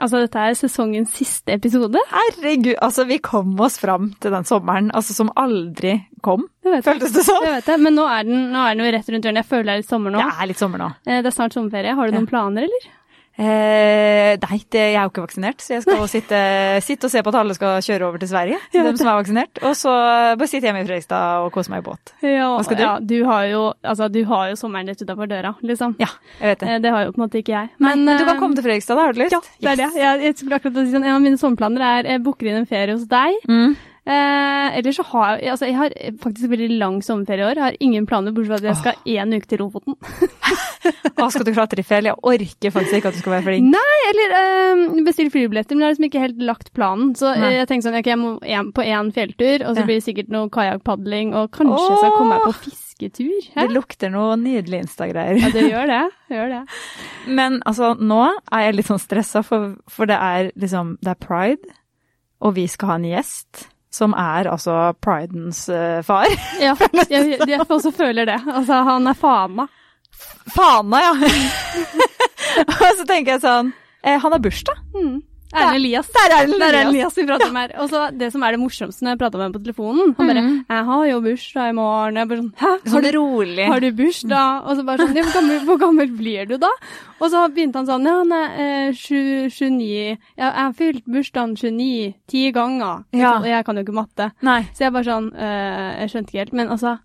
[0.00, 2.00] Altså, dette er sesongens siste episode.
[2.12, 7.24] Herregud, altså vi kom oss fram til den sommeren, altså som aldri kom, føltes det
[7.26, 7.42] som.
[7.44, 9.44] Jeg vet det, Men nå er, den, nå er den jo rett rundt hjørnet.
[9.44, 10.22] Jeg føler det er litt sommer nå.
[10.24, 10.88] Det er litt sommer nå.
[11.06, 11.94] Eh, Det er snart sommerferie.
[11.96, 12.88] Har du noen planer, eller?
[13.40, 16.40] Eh, nei, det, jeg er jo ikke vaksinert, så jeg skal sitte,
[16.84, 18.82] sitte og se på at alle skal kjøre over til Sverige, Ja.
[18.84, 19.60] de som er vaksinert.
[19.64, 19.94] Og så
[20.36, 22.12] bare sitte hjemme i Fredrikstad og kose meg i båt.
[22.22, 22.82] Ja, Hva skal du?
[22.84, 25.96] Ja, du har jo, altså, du har jo sommeren rett utafor døra, liksom.
[26.02, 26.68] Ja, jeg vet det.
[26.68, 27.70] Eh, Det har jo på en måte ikke jeg.
[27.78, 29.32] Men, du kan eh, komme til Fredrikstad, da, har du lyst?
[29.32, 29.90] Ja, det er det.
[29.96, 32.66] Jeg, jeg skulle akkurat si sånn, En av mine sommerplaner er jeg booker inn en
[32.68, 33.40] ferie hos deg.
[33.48, 33.76] Mm.
[34.08, 37.58] Eh, ellers så har jeg altså jeg har faktisk veldig lang sommerferie i år.
[37.58, 39.96] Jeg har ingen planer bortsett fra at jeg skal én uke til Lofoten.
[41.20, 42.08] Hva skal du klatre i fjell?
[42.08, 43.66] Jeg orker faktisk ikke at du skal være flink.
[43.74, 47.10] Nei, eller eh, bestille flybilletter, men jeg har liksom ikke helt lagt planen.
[47.18, 47.50] Så Nei.
[47.58, 50.32] jeg tenker sånn, ok, jeg må en, på én fjelltur, og så blir det sikkert
[50.32, 51.98] noe kajakkpadling, og kanskje Åh!
[52.00, 53.50] skal komme meg på fisketur.
[53.52, 53.66] Hæ?
[53.66, 55.42] Det lukter noe nydelig Insta-greier.
[55.42, 56.00] Ja, det gjør det.
[56.30, 56.62] det gjør det.
[57.40, 61.20] Men altså, nå er jeg litt sånn stressa, for, for det er liksom Det er
[61.20, 61.76] pride,
[62.40, 63.68] og vi skal ha en gjest.
[63.90, 66.30] Som er altså pridens eh, far.
[66.62, 66.76] Ja,
[67.10, 68.38] jeg, jeg, jeg også føler det.
[68.46, 69.66] Altså, han er fana.
[70.54, 71.12] Fana, ja!
[72.70, 73.70] og så tenker jeg sånn
[74.02, 74.78] eh, Han har bursdag.
[74.94, 75.20] Mm.
[75.52, 76.06] Erlend Elias.
[76.14, 77.72] Der er er Erlend Elias vi prater om her.
[77.80, 80.26] Og så det som er det morsomste når jeg prater med ham på telefonen, han
[80.28, 80.64] bare Mhm.
[80.70, 82.90] 'Jeg har jo bursdag i morgen.' Jeg bare sånn 'Hæ?
[82.92, 83.66] Har du, rolig.
[83.66, 86.76] har du bursdag?' Og så bare sånn hvor, gammel, 'Hvor gammel blir du, da?'
[87.20, 88.46] Og så begynte han sånn 'Ja, nei,
[88.88, 93.38] eh, 29 'Jeg har fylt bursdagen 29 ti ganger.' Ja.
[93.38, 94.32] Og jeg kan jo ikke matte.
[94.42, 94.62] Nei.
[94.74, 96.52] Så jeg bare sånn eh, Jeg skjønte ikke helt.
[96.52, 96.98] Men altså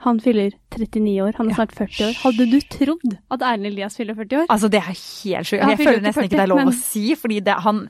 [0.00, 1.34] han fyller 39 år.
[1.36, 2.14] Han er snart 40 år.
[2.22, 4.46] Hadde du trodd at Erlend Elias fyller 40 år?
[4.54, 5.60] Altså, det er helt sjukt.
[5.60, 7.82] Jeg føler nesten 40, ikke det er lov men- å si, fordi det, han,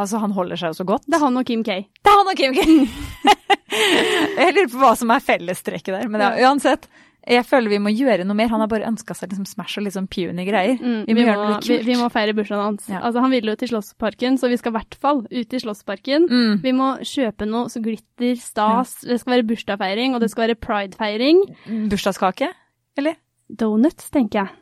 [0.00, 1.04] altså, han holder seg jo så godt.
[1.06, 1.76] Det er han og Kim K.
[2.00, 2.64] Det er han og Kim K.
[4.40, 6.08] jeg lurer på hva som er fellestrekket der.
[6.08, 6.88] Men ja, uansett,
[7.28, 8.48] jeg føler vi må gjøre noe mer.
[8.52, 10.78] Han har bare ønska seg liksom Smash og liksom Peony-greier.
[10.80, 12.88] Mm, vi må vi, vi må feire bursdagen hans.
[12.90, 13.02] Ja.
[13.04, 16.28] Altså, han ville jo til Slottsparken, så vi skal i hvert fall ut i Slottsparken.
[16.30, 16.54] Mm.
[16.64, 19.00] Vi må kjøpe noe så glitter, stas.
[19.04, 21.44] Det skal være bursdagsfeiring, og det skal være pridefeiring.
[21.92, 22.52] Bursdagskake,
[23.00, 23.20] eller?
[23.50, 24.59] Donuts, tenker jeg.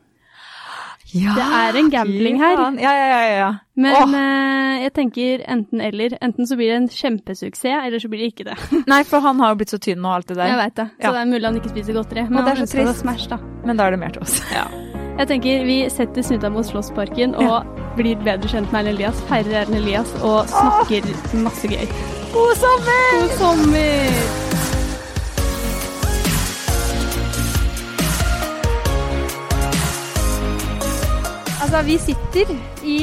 [1.13, 2.59] Ja, Det er en gambling her.
[2.77, 3.29] Ja, ja, ja.
[3.39, 3.49] ja.
[3.79, 4.11] Men Åh.
[4.19, 6.17] eh, jeg tenker enten eller.
[6.21, 8.57] Enten så blir det en kjempesuksess, eller så blir det ikke det.
[8.91, 10.61] Nei, for han har jo blitt så tynn og alt det Jeg der.
[10.61, 10.87] vet det.
[11.01, 12.27] Så det er mulig han ikke spiser godteri.
[12.29, 13.01] Men det er så trist.
[13.01, 13.39] Smash, da.
[13.65, 14.37] Men da er det mer til oss.
[15.19, 17.65] Jeg tenker vi setter snuta mot Slåssparken og
[17.97, 21.09] blir bedre kjent med Erlend Elias, feirer Erlend Elias og snakker
[21.43, 21.83] masse gøy.
[22.31, 23.03] God sommer!
[23.19, 24.58] God sommer!
[31.69, 32.93] Altså, vi sitter i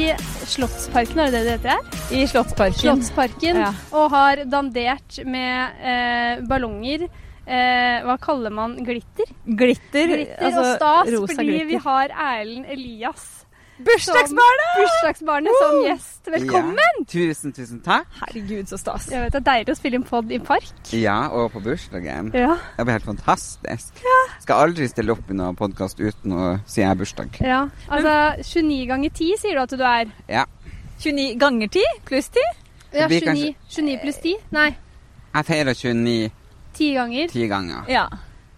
[0.51, 2.01] Slottsparken, er det det det heter her?
[2.11, 2.81] I Slottsparken.
[2.81, 3.69] Slottsparken, Ja.
[3.95, 7.05] og har dandert med eh, ballonger.
[7.47, 9.23] Eh, hva kaller man glitter?
[9.47, 10.11] Glitter.
[10.11, 11.65] Glitter altså, og stas, rosa fordi glitter.
[11.71, 13.36] vi har Erlend Elias.
[13.77, 14.69] Bursdagsbarnet!
[14.77, 16.29] Bursdagsbarnet som gjest.
[16.33, 16.77] Velkommen!
[16.97, 17.05] Ja.
[17.11, 18.07] Tusen, tusen takk.
[18.23, 19.05] Herregud, så stas.
[19.11, 20.71] Jeg vet Det er deilig å spille en pod i park.
[20.97, 22.31] Ja, og på bursdagen.
[22.33, 22.55] Ja.
[22.77, 24.01] Det blir helt fantastisk.
[24.41, 27.37] Skal aldri stille opp i noen podkast uten å si jeg har bursdag.
[27.45, 27.61] ja.
[27.87, 30.11] Altså 29 ganger 10 sier du at du er.
[30.27, 30.45] Ja.
[31.03, 32.41] 29 ganger 10 pluss 10?
[32.97, 34.35] Ja, 29, kanskje- 29 pluss 10?
[34.57, 34.69] Nei,
[35.37, 36.31] Jeg feirer 29
[36.73, 37.27] 10 ganger.
[37.29, 37.85] 10 ganger.
[37.91, 38.07] Ja.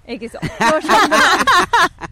[0.07, 0.47] Ikke sant.
[0.87, 2.08] Sånn.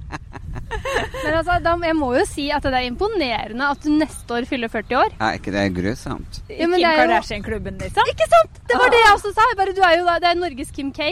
[1.23, 4.47] Men altså, da, jeg må jo si at det er imponerende at du neste år
[4.49, 5.15] fyller 40 år.
[5.19, 6.41] Er ikke det grusomt?
[6.49, 8.11] Ja, Kim Kardashian-klubben, liksom.
[8.13, 8.61] Ikke sant?
[8.69, 9.47] Det var det jeg også sa.
[9.59, 11.11] Bare du er jo da, Det er Norges Kim K.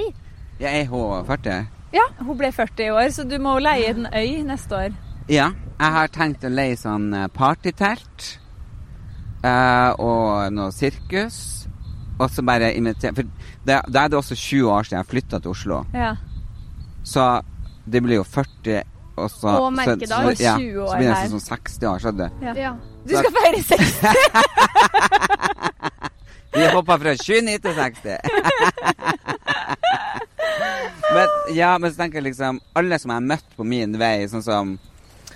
[0.59, 1.65] Jeg er hun 40?
[2.19, 4.95] Hun ble 40 i år, så du må leie en øy neste år.
[5.31, 5.51] Ja.
[5.75, 8.27] Jeg har tenkt å leie sånn eh, partytelt
[9.43, 11.39] eh, og noe sirkus.
[12.15, 13.27] Og så bare invitere For
[13.67, 15.81] da er det også 20 år siden jeg flytta til Oslo.
[15.91, 16.13] Ja.
[17.03, 17.25] Så
[17.85, 18.85] det blir jo 40
[19.17, 20.07] og så Og så- merkedag.
[20.07, 22.35] så- så, ja, 20 år Så blir det nesten sånn 60 år, skjønner du.
[22.45, 22.53] Ja.
[22.53, 22.75] Ja.
[23.05, 24.05] Du skal feire 60.
[26.55, 28.15] Vi hoppa fra 29 til 60.
[31.15, 34.27] men, ja, men så tenker jeg liksom Alle som jeg har møtt på min vei,
[34.31, 34.77] sånn som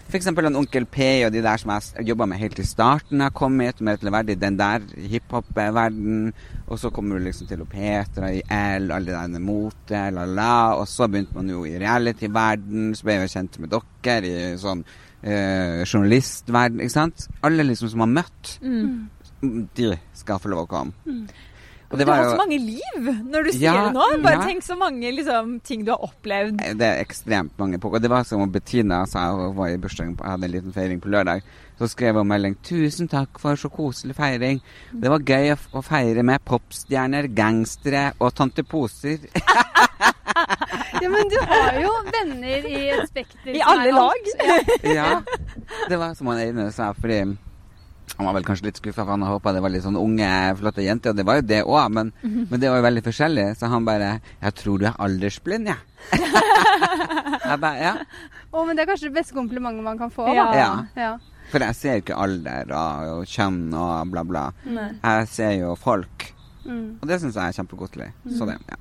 [0.10, 0.28] f.eks.
[0.28, 3.82] en Onkel P og de der som jeg jobba med helt i starten, har kommet
[3.86, 6.32] mer til å være i den der hiphop-verden.
[6.70, 10.56] Og så kommer du liksom til Petra i L, alle de mote, la la.
[10.80, 14.82] Og så begynte man jo i reality-verden, så ble jeg kjent med dere i sånn
[15.22, 17.28] eh, journalistverden, ikke sant.
[17.46, 18.56] Alle liksom som har møtt,
[19.78, 21.14] de skal få lov å komme.
[21.90, 24.06] Og Du det var har jo så mange liv når du sier Ja, det nå.
[24.22, 24.44] Bare ja.
[24.46, 26.62] tenk så mange liksom, ting du har opplevd.
[26.78, 27.90] Det er ekstremt mange på.
[27.90, 30.76] Og det var som Bettina sa hun var i bursdagen på, jeg hadde en liten
[30.76, 31.42] feiring på lørdag.
[31.80, 34.62] Så skrev hun melding 'Tusen takk for så koselig feiring'.
[34.92, 39.26] Det var gøy å, å feire med popstjerner, gangstere og tante Poser.
[41.02, 44.34] ja, men du har jo venner i et spekter I alle lag.
[44.84, 44.94] Ja.
[44.94, 45.22] ja.
[45.90, 47.24] Det var som han ene sa, fordi
[48.20, 50.28] Han var vel kanskje litt skuffa, for han håpa det var litt sånn unge,
[50.60, 51.14] flotte jenter.
[51.14, 53.46] Og det var jo det òg, men, men det var jo veldig forskjellig.
[53.56, 55.86] Så han bare 'Jeg tror du er aldersblind, jeg'.
[57.50, 57.94] jeg bare, ja.
[58.52, 60.28] Oh, men det er kanskje det beste komplimentet man kan få.
[60.36, 60.50] Ja.
[60.52, 60.72] Ja.
[61.00, 61.14] Ja.
[61.50, 64.44] For jeg ser jo ikke alder og, og kjønn og bla, bla.
[64.68, 64.92] Nei.
[65.00, 66.28] Jeg ser jo folk.
[66.66, 67.00] Mm.
[67.00, 68.12] Og det syns jeg er kjempekoselig.
[68.36, 68.76] Så det, ja.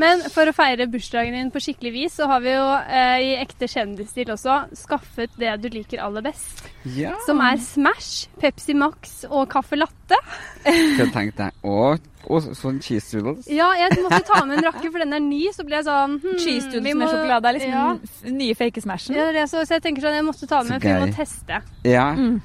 [0.00, 3.30] Men for å feire bursdagen din på skikkelig vis, så har vi jo eh, i
[3.40, 6.66] ekte kjendisstil også skaffet det du liker aller best.
[6.96, 7.14] ja.
[7.26, 10.18] Som er Smash, Pepsi Max og caffè latte.
[10.66, 13.48] Jeg tenkte og, å, sånn cheese doodles.
[13.52, 15.46] Ja, jeg måtte ta med en rakke, for den er ny.
[15.54, 17.88] Så ble jeg sånn hmm, Cheese doodles må- med sjokolade er liksom ja.
[18.26, 19.16] den nye fake smashen.
[19.16, 21.08] Ja, det er så, så jeg tenker sånn, jeg måtte ta den med, for vi
[21.08, 21.62] må teste.
[21.88, 22.06] Ja.
[22.18, 22.38] Mm.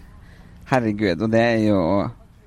[0.72, 1.22] Herregud.
[1.22, 1.80] Og det er jo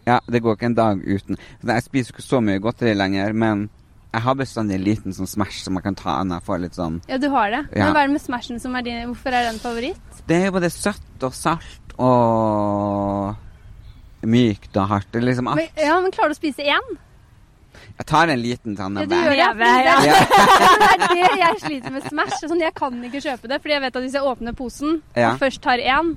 [0.05, 1.38] Ja, det går ikke en dag uten.
[1.65, 3.69] Jeg spiser ikke så mye godteri lenger, men
[4.14, 6.76] jeg har bestandig en liten sånn Smash som man kan ta når jeg får litt
[6.78, 7.62] sånn Ja, du har det.
[7.75, 7.87] Ja.
[7.88, 10.20] Men hva er det med Smashen som er din Hvorfor er den favoritt?
[10.28, 13.34] Det er jo både søtt og salt og
[14.25, 15.11] mykt og hardt.
[15.12, 15.61] Det er liksom alt.
[15.61, 16.94] Men, ja, men klarer du å spise én?
[17.99, 19.75] Jeg tar en liten sånn Ja, du gjør bare- det.
[19.84, 19.99] Ja.
[20.00, 22.38] Det er det jeg sliter med Smash.
[22.43, 25.32] Sånn, jeg kan ikke kjøpe det, fordi jeg vet at hvis jeg åpner posen Ja.
[25.34, 26.16] og først tar én,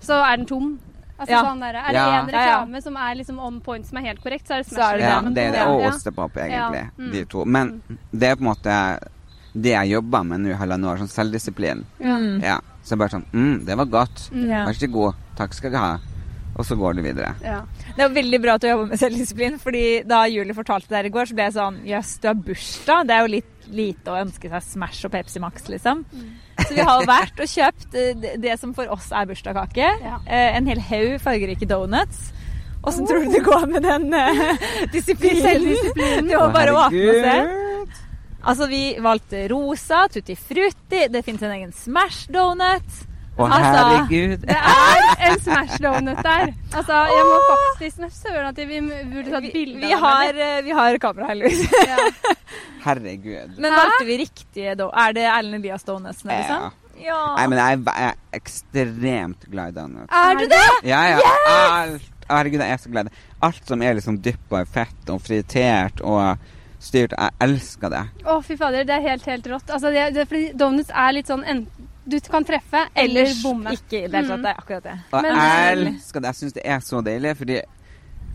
[0.00, 0.78] så er den tom.
[1.22, 1.42] Altså, Ja.
[1.46, 2.24] sånn der, er det én Ja, ja.
[2.26, 4.92] reklame som er liksom on point, som er helt korrekt, så er det Smash.
[4.92, 5.66] er det Ja, det er det.
[5.70, 6.82] Og ostepop, egentlig.
[6.82, 6.90] Ja.
[6.98, 7.10] Mm.
[7.12, 7.44] De to.
[7.44, 7.82] Men
[8.12, 9.08] det er på en måte
[9.54, 11.84] det jeg jobber med nå i halvannet år, sånn selvdisiplin.
[12.00, 12.42] Mm.
[12.42, 12.58] Ja.
[12.82, 14.30] Så bare sånn mm, det var godt.
[14.32, 14.48] Mm.
[14.66, 15.14] Vær så god.
[15.36, 15.98] Takk skal du ha.
[16.58, 17.34] Og så går du videre.
[17.42, 17.62] Ja.
[17.96, 21.04] Det er veldig bra at du jobber med selvdisiplin, fordi da Julie fortalte det her
[21.08, 23.06] i går, så ble jeg sånn Jøss, du har bursdag.
[23.06, 26.04] Det er jo litt lite å ønske seg Smash og Pepsi Max, liksom.
[26.72, 29.88] Så vi har vært og kjøpt eh, det- det som for oss er bursdagskake.
[30.02, 30.18] Ja.
[30.26, 32.30] Eh, En hel haug fargerike donuts.
[32.84, 34.56] Åssen tror du det går med den eh,
[34.92, 35.42] disiplinen?
[35.44, 36.28] Selvdisiplinen.
[36.28, 37.98] Du må bare åpne og se.
[38.42, 42.96] Altså, vi valgte rosa, tutti frutti, det fins en egen Smash donut.
[43.32, 44.42] Å, Altså, herregud.
[44.44, 46.50] Det er en Smash donut der.
[46.76, 50.48] Altså, jeg må faktisk Søren at vi burde tatt bilde vi, av har, det.
[50.58, 51.72] eh, vi har kamera, heldigvis.
[51.88, 51.96] Ja.
[52.84, 53.56] Herregud.
[53.62, 54.88] Men valgte vi riktige da?
[55.04, 56.70] Er det Erlend Elias donutsene, liksom?
[57.02, 57.18] Ja.
[57.38, 60.12] Nei, men jeg er, ekstremt glad i donuts.
[60.12, 60.64] Er du det?
[60.90, 61.36] Ja, ja.
[61.52, 62.08] Alt.
[62.28, 63.22] Herregud, jeg er så glad i det.
[63.48, 66.42] Alt som er liksom dyppa i fett og fritert og
[66.82, 67.14] styrt.
[67.16, 68.02] Jeg elsker det.
[68.26, 69.70] Å, fy fader, det er helt, helt rått.
[69.70, 71.64] Altså, det, det, fordi donuts er litt sånn en,
[72.08, 73.70] Du kan treffe eller Ellers bomme.
[73.72, 74.38] ikke i det hele tatt.
[74.38, 74.42] Mm.
[74.42, 74.96] Det er akkurat det.
[75.12, 76.26] Og Men- jeg elsker det.
[76.26, 77.60] Jeg syns det er så deilig, fordi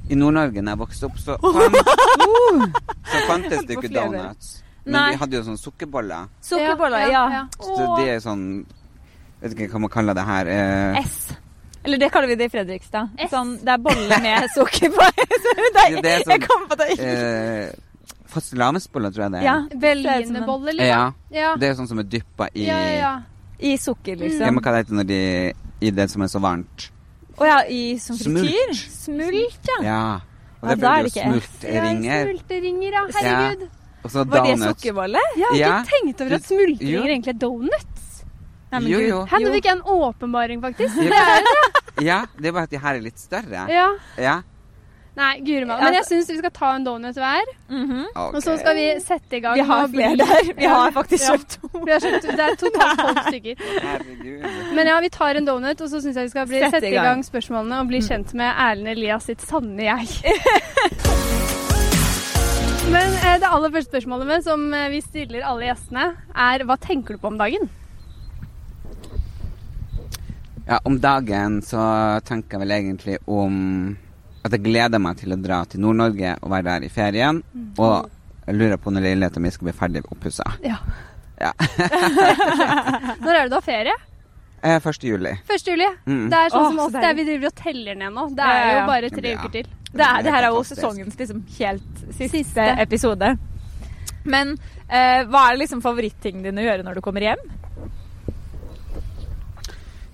[0.09, 1.75] i Nord-Norge, da jeg vokste opp, så, fant,
[3.11, 4.63] så fantes det ikke donuts.
[4.85, 5.09] Men Nei.
[5.11, 6.29] vi hadde jo sånne sukkerboller.
[6.41, 7.41] Sukkerboller, Ja, ja.
[7.59, 8.65] Så det er sånn
[9.41, 10.47] Vet ikke hva man kaller det her.
[10.47, 11.33] Eh, S.
[11.85, 13.09] Eller det kaller vi det i Fredrikstad.
[13.19, 13.29] S.
[13.29, 15.09] Sånn, det er bolle med sukker på.
[15.75, 17.03] det er, det er sånn- jeg kom på det ikke.
[17.03, 17.69] eh,
[18.31, 19.45] Fastelavnsboller, tror jeg det er.
[19.45, 20.87] Ja, Berlinerbolle, liksom.
[20.87, 21.11] Ja.
[21.31, 21.51] Ja.
[21.55, 23.11] Det er sånn som er dyppa i ja, ja, ja.
[23.59, 24.59] I sukker, Jeg liksom.
[24.61, 26.89] hva heter det når de i det som er så varmt.
[27.37, 28.45] Å ja, i som Smult.
[28.45, 28.73] frityr?
[28.89, 29.79] Smult, ja.
[29.85, 30.01] Ja.
[30.61, 32.03] Og Ja, det blir jo ikke smultringer.
[32.07, 33.03] Ja, smulteringer, ja.
[33.17, 33.67] Herregud.
[34.03, 35.21] Og så Var det sukkerbolle?
[35.37, 38.03] Ja, Jeg har ikke tenkt over at smultringer egentlig er donuts.
[38.71, 39.07] Nei, men Jo, gud.
[39.09, 39.19] jo.
[39.31, 40.95] Her fikk jeg en åpenbaring, faktisk.
[40.97, 41.09] Ja.
[41.09, 42.05] Det er det.
[42.05, 43.67] Ja, det er bare at de her er litt større.
[43.71, 43.87] Ja.
[44.17, 44.41] Ja.
[45.17, 45.79] Nei, guri meg.
[45.81, 48.03] Men jeg syns vi skal ta en donut hver, Mm -hmm.
[48.15, 48.35] okay.
[48.37, 49.55] og så skal vi sette i gang.
[49.55, 50.53] Vi har flere der.
[50.57, 51.31] Vi har faktisk Ja.
[51.31, 51.67] kjøpt to.
[51.85, 53.55] Vi har kjøpt, det er totalt tolv stykker.
[53.81, 54.75] Herregud.
[54.75, 56.87] Men ja, vi tar en donut, og så syns jeg vi skal bli, Sette sette
[56.87, 57.05] i gang.
[57.05, 60.07] gang spørsmålene og bli kjent med Erlend Elias sitt sanne jeg.
[62.91, 66.77] Men eh, det aller første spørsmålet med, som eh, vi stiller alle gjestene, er hva
[66.79, 67.69] tenker du på om dagen?
[70.67, 71.79] Ja, om dagen så
[72.27, 73.97] tenker jeg vel egentlig om
[74.47, 77.41] at jeg gleder meg til å dra til Nord-Norge og være der i ferien.
[77.77, 78.09] Og
[78.47, 80.45] jeg lurer på når leiligheten min skal bli ferdig oppussa.
[80.65, 80.79] Ja.
[81.37, 81.51] Ja.
[83.21, 83.93] Når er det du har ferie?
[84.65, 85.03] Eh, 1.
[85.05, 85.33] juli.
[85.53, 85.67] 1.
[85.69, 85.85] juli.
[86.09, 86.23] Mm.
[86.31, 88.23] Det er sånn oh, som så oss, det er, vi driver og teller ned nå.
[88.33, 89.37] Det Ja, er ja, jo bare tre Ja.
[89.43, 89.69] uker til.
[89.91, 92.65] Det, er, det her er jo sesongens liksom helt siste, Siste.
[92.81, 93.29] episode.
[94.27, 94.55] Men
[94.89, 97.45] eh, hva er liksom favorittingen din å gjøre når du kommer hjem?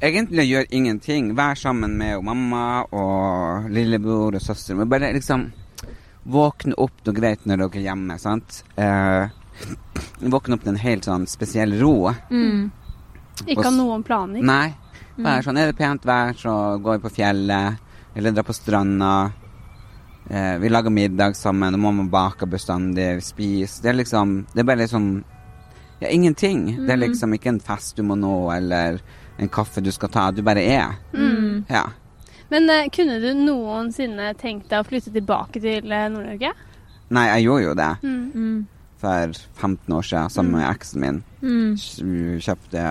[0.04, 1.30] Egentlig gjør ingenting.
[1.38, 4.76] Vær sammen med mamma og lillebror og søster.
[4.76, 5.46] Men bare liksom
[6.28, 8.64] våkne opp noe greit når dere er hjemme, sant?
[8.76, 9.32] Eh,
[10.34, 12.12] våkne opp til en helt sånn spesiell ro.
[13.48, 14.44] Ikke ha noen planer.
[14.44, 14.74] Nei.
[15.16, 17.80] Vær sånn, er det pent vær, så går vi på fjellet.
[18.14, 19.14] Eller drar på stranda.
[20.30, 23.08] Eh, vi lager middag sammen, og mamma baker bestandig.
[23.22, 23.84] Vi spiser.
[23.84, 25.24] Det er liksom Det er bare liksom
[26.00, 26.66] Ja, ingenting.
[26.86, 29.00] Det er liksom ikke en fest du må nå, eller
[29.40, 30.32] en kaffe du skal ta.
[30.32, 30.96] Du bare er.
[31.14, 31.66] Mm.
[31.70, 31.86] Ja.
[32.52, 36.52] Men uh, kunne du noensinne tenkt deg å flytte tilbake til eh, Nord-Norge?
[37.14, 38.68] Nei, jeg gjorde jo det Mm.
[39.04, 41.24] for 15 år siden sammen med eksen min.
[41.42, 42.40] Mm.
[42.40, 42.84] Kjøpte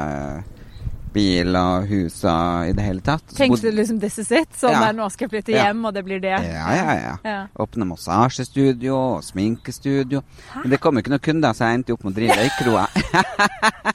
[1.12, 3.22] bil og hus og i det hele tatt.
[3.36, 4.48] Tenkte du liksom 'this is it'?
[4.56, 4.92] Sånn Ja.
[4.92, 5.64] nå skal jeg flytte Ja.
[5.66, 6.30] hjem, og det blir det?
[6.30, 7.16] Ja, ja, ja.
[7.24, 7.46] Ja.
[7.58, 10.22] Åpne massasjestudio og sminkestudio.
[10.62, 12.86] Men det kom jo ikke noen kunder, så jeg endte opp med å drive røykroa.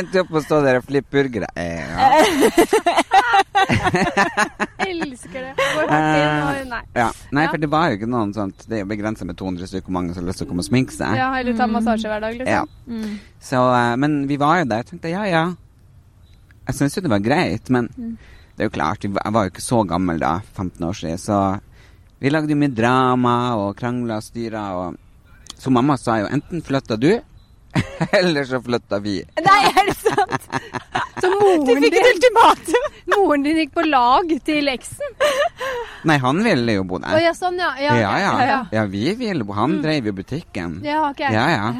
[0.00, 1.48] endte opp med å stå der og flippe burgere.
[1.56, 2.16] Ja.
[4.86, 5.52] Elsker det.
[5.56, 6.80] Går hardt inn og Nei.
[6.96, 7.08] Ja.
[7.34, 9.88] Nei, for det var jo ikke noe sånt Det er jo begrensa med 200 stykker
[9.88, 11.18] hvor mange som har lyst til å komme og sminke seg.
[11.18, 12.52] Ja, eller ta massasje hver dag, liksom.
[12.52, 12.62] Ja.
[12.86, 13.14] Mm.
[13.50, 14.82] Så, eh, men vi var jo der.
[14.82, 15.44] Jeg tenkte ja, ja.
[16.66, 19.62] Jeg syns jo det var greit, men det er jo klart, jeg var jo ikke
[19.62, 21.38] så gammel da, 15 år siden, så
[22.18, 25.02] vi lagde jo mye drama og krangla og styra og
[25.56, 27.14] Så mamma sa jo enten flytta du,
[28.18, 29.16] eller så flytta vi.
[29.44, 30.48] Nei, er det sant?
[31.16, 32.88] Så Du moren fikk et din, ultimatum!
[33.14, 35.14] moren din gikk på lag til eksen?
[36.06, 37.22] Nei, han ville jo bo Å der.
[37.24, 37.70] ja, sånn, ja.
[37.80, 38.32] Ja, Ja, ja.
[38.50, 38.58] ja.
[38.76, 39.56] Ja, vi ville bo.
[39.56, 40.82] Han drev jo butikken.
[40.84, 41.22] Ja, ok.
[41.24, 41.70] Ja, ja.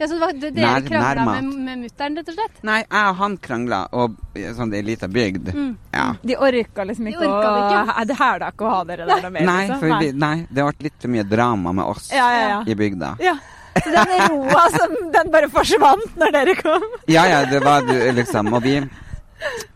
[0.00, 2.58] Ja, så det var, det, Nær- dere krangla med, med mutter'n, rett og slett?
[2.68, 4.16] Nei, jeg og han krangla, og
[4.56, 5.52] sånn det ei lita bygd.
[5.56, 5.70] Mm.
[5.92, 6.06] Ja.
[6.24, 8.04] De orka liksom De ikke orka å ikke.
[8.08, 9.80] Det hæla ikke å ha dere der noe mer, Nei, liksom.
[9.84, 12.60] for vi, nei, det ble litt for mye drama med oss Ja, ja, ja.
[12.64, 13.14] i bygda.
[13.28, 13.36] ja.
[13.84, 16.84] Så den roa som Den bare forsvant når dere kom?
[17.10, 18.52] Ja, ja, det var liksom.
[18.54, 18.76] Og vi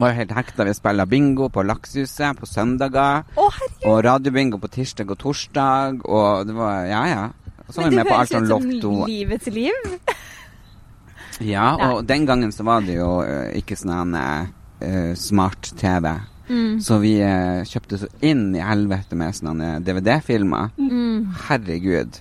[0.01, 0.67] var helt hekta.
[0.69, 3.25] Vi spilla bingo på Lakshuset på søndager.
[3.37, 3.49] Å.
[3.91, 6.05] Og radiobingo på tirsdag og torsdag.
[6.05, 7.25] Og det var Ja, ja.
[7.65, 8.93] Og så var vi med på alt sånn Lotto.
[9.09, 9.97] livets liv.
[11.41, 16.13] Ja, og den gangen så var det jo eh, ikke sånn uh, smart-TV.
[16.45, 16.81] Mm.
[16.85, 20.75] Så vi eh, kjøpte så inn i helvete med sånne DVD-filmer.
[20.77, 21.33] Mm.
[21.49, 22.21] Herregud.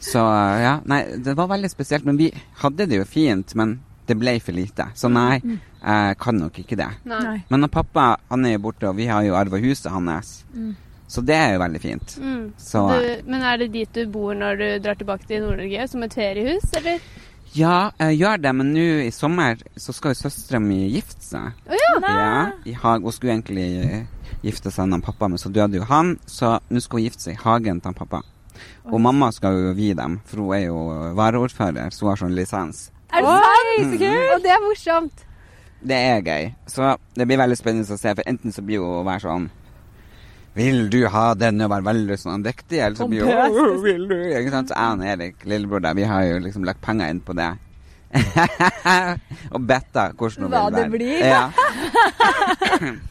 [0.00, 2.04] Så eh, ja, nei, det var veldig spesielt.
[2.08, 2.30] Men vi
[2.62, 3.78] hadde det jo fint, men
[4.08, 4.88] det ble for lite.
[4.98, 5.38] Så nei,
[5.84, 6.88] jeg kan nok ikke det.
[7.06, 7.36] Nei.
[7.52, 10.72] Men når pappa han er jo borte, og vi har jo arva huset hans, Mm.
[11.06, 12.16] så det er jo veldig fint.
[12.18, 12.52] Mm.
[12.58, 15.86] Så Du, men er det dit du bor når du drar tilbake til Nord-Norge?
[15.88, 16.98] Som et feriehus, eller?
[17.54, 21.54] ja, jeg gjør det, men nå i sommer så skal jo søstera mi gifte seg.
[21.70, 21.94] Å ja!
[22.08, 24.04] Ja, i hag, Hun skulle egentlig eh,
[24.42, 27.34] gifte seg med pappa, men så døde jo han, så nå skal hun gifte seg
[27.38, 28.22] i hagen til han pappa.
[28.90, 30.78] Og mamma skal jo vie dem, for hun er jo
[31.18, 32.88] varaordfører, så hun har sånn lisens.
[33.10, 33.78] Er det sant?
[33.80, 34.34] så kult!
[34.34, 35.24] Og det er morsomt.
[35.80, 36.50] Det er gøy.
[36.68, 39.48] Så det blir veldig spennende å se, for enten så blir hun å være sånn
[40.58, 42.80] Vil du ha denne og være veldig sånn dyktig?
[42.82, 43.82] eller så blir hun Pompøs.
[43.86, 44.16] Vil du?
[44.34, 44.72] Ikke sant?
[44.72, 47.52] Så jeg og Erik, lillebror der, vi har jo liksom lagt penger inn på det.
[49.54, 50.64] og betta hvordan hun vil være.
[50.64, 51.18] Hva det blir.
[51.22, 51.44] Ja.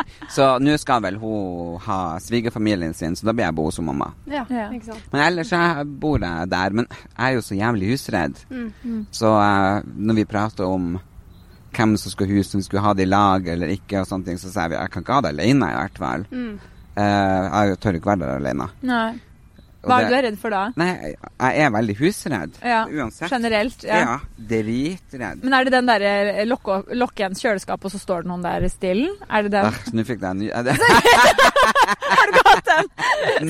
[0.34, 4.10] så nå skal vel hun ha svigerfamilien sin, så da blir jeg bo hos mamma.
[4.26, 4.68] Ja, Ja.
[4.72, 5.06] ikke sant.
[5.12, 6.70] Men ellers jeg bor jeg der.
[6.80, 8.42] Men jeg er jo så jævlig husredd.
[8.50, 9.06] Mm.
[9.10, 10.94] Så uh, når vi prater om
[11.72, 14.26] hvem som skal huse, om vi skulle ha det i lag eller ikke, og sånne
[14.28, 16.26] ting, så sier vi jeg kan ikke ha det alene, i hvert fall.
[16.30, 16.54] Mm.
[16.92, 18.66] Uh, jeg tør ikke være der alene.
[18.84, 19.12] Nei.
[19.82, 20.60] Hva er det- du er redd for da?
[20.76, 20.90] Nei,
[21.40, 22.52] jeg- er veldig husredd.
[22.62, 23.30] Ja, Uansett.
[23.30, 23.82] Generelt?
[23.84, 23.98] Ja.
[23.98, 24.18] Ja.
[24.38, 25.42] dritredd.
[25.42, 28.62] Men er det den derre lukke lukk igjen kjøleskapet, og så står det noen der
[28.62, 29.10] i stillen?
[29.30, 29.64] Er det den?
[29.66, 32.90] Ah, Nå fikk jeg en ny Har du ikke hatt den?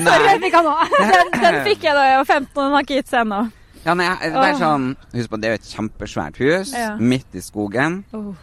[0.03, 0.17] Nei.
[0.27, 0.95] Jeg fikk han òg.
[0.99, 1.41] den?
[1.43, 3.41] Den fikk jeg da jeg var 15, og den har ikke gitt seg ennå.
[3.83, 6.95] Ja, nei, det er sånn Husk på, det er jo et kjempesvært hus Ja.
[6.97, 8.03] midt i skogen.
[8.15, 8.33] Oh.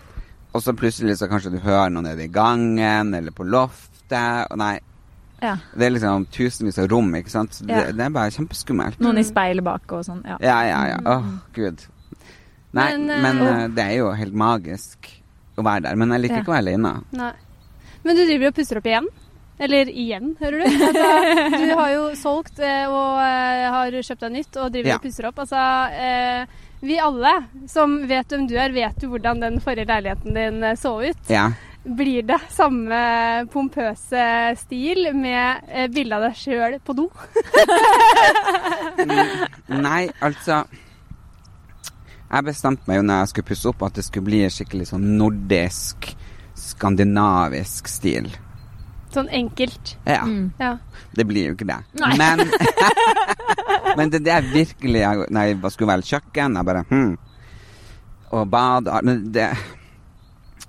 [0.52, 4.46] Og så plutselig så kanskje du hører noe nede i gangen eller på loftet.
[4.50, 4.78] Og nei,
[5.42, 5.54] Ja.
[5.76, 7.60] det er liksom tusenvis av rom, ikke sant.
[7.66, 7.86] Ja.
[7.86, 9.00] Det, det er bare kjempeskummelt.
[9.00, 10.20] Noen i speilet bak og sånn.
[10.28, 10.36] Ja.
[10.44, 10.98] Ja, ja, ja.
[11.16, 11.86] Åh, gud.
[12.76, 15.08] Nei, Men, men, eh, eh, det er jo helt magisk
[15.58, 15.96] å være der.
[15.98, 16.42] Men jeg liker Ja.
[16.44, 16.92] ikke å være alene.
[17.18, 17.32] Nei.
[18.04, 19.08] Men du driver og pusser opp igjen?
[19.60, 20.66] Eller igjen, hører du?
[20.88, 23.18] Altså, du har jo solgt eh, og
[23.74, 24.96] har kjøpt deg nytt og driver Ja.
[25.00, 25.42] og pusser opp.
[25.42, 26.46] Altså,
[26.80, 27.32] vi alle
[27.68, 31.26] som vet hvem du er, vet jo hvordan den forrige leiligheten din så ut.
[31.28, 31.50] Ja.
[31.84, 32.96] Blir det samme
[33.52, 34.24] pompøse
[34.60, 37.06] stil med eh, bilde av deg sjøl på do?
[39.86, 40.58] Nei, altså
[42.28, 45.08] Jeg bestemte meg jo når jeg skulle pusse opp, at det skulle bli skikkelig sånn
[45.16, 46.12] nordisk,
[46.68, 48.28] skandinavisk stil.
[49.10, 49.96] Sånn enkelt.
[50.04, 50.22] Ja.
[50.28, 50.52] Mm.
[50.60, 50.76] Ja.
[51.16, 51.80] Det blir jo ikke det.
[51.98, 52.12] Nei.
[52.20, 52.44] Men,
[53.98, 57.12] men det, det er virkelig jeg, Når jeg skulle velge kjøkken, jeg bare hm.
[58.30, 59.48] Og bad Men det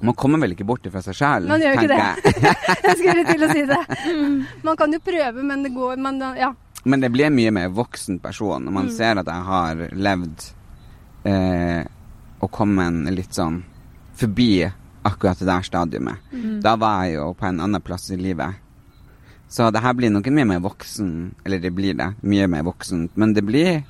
[0.02, 1.48] Man kommer vel ikke bort fra seg sjæl?
[1.50, 2.34] Man gjør ikke det.
[2.88, 3.80] Jeg skulle til å si det.
[4.68, 6.54] Man kan jo prøve, men det går man, Ja.
[6.84, 8.94] Men det blir mye mer voksen person når man Mm.
[8.96, 10.46] ser at jeg har levd
[11.30, 11.84] eh,
[12.42, 13.60] og kommet litt sånn
[14.18, 14.64] forbi
[15.06, 16.18] akkurat det der stadiumet.
[16.34, 16.56] Mm.
[16.66, 18.58] Da var jeg jo på en annen plass i livet.
[19.48, 23.12] Så det her blir noe mye mer voksen, eller det blir det, mye mer voksent,
[23.16, 23.84] men det blir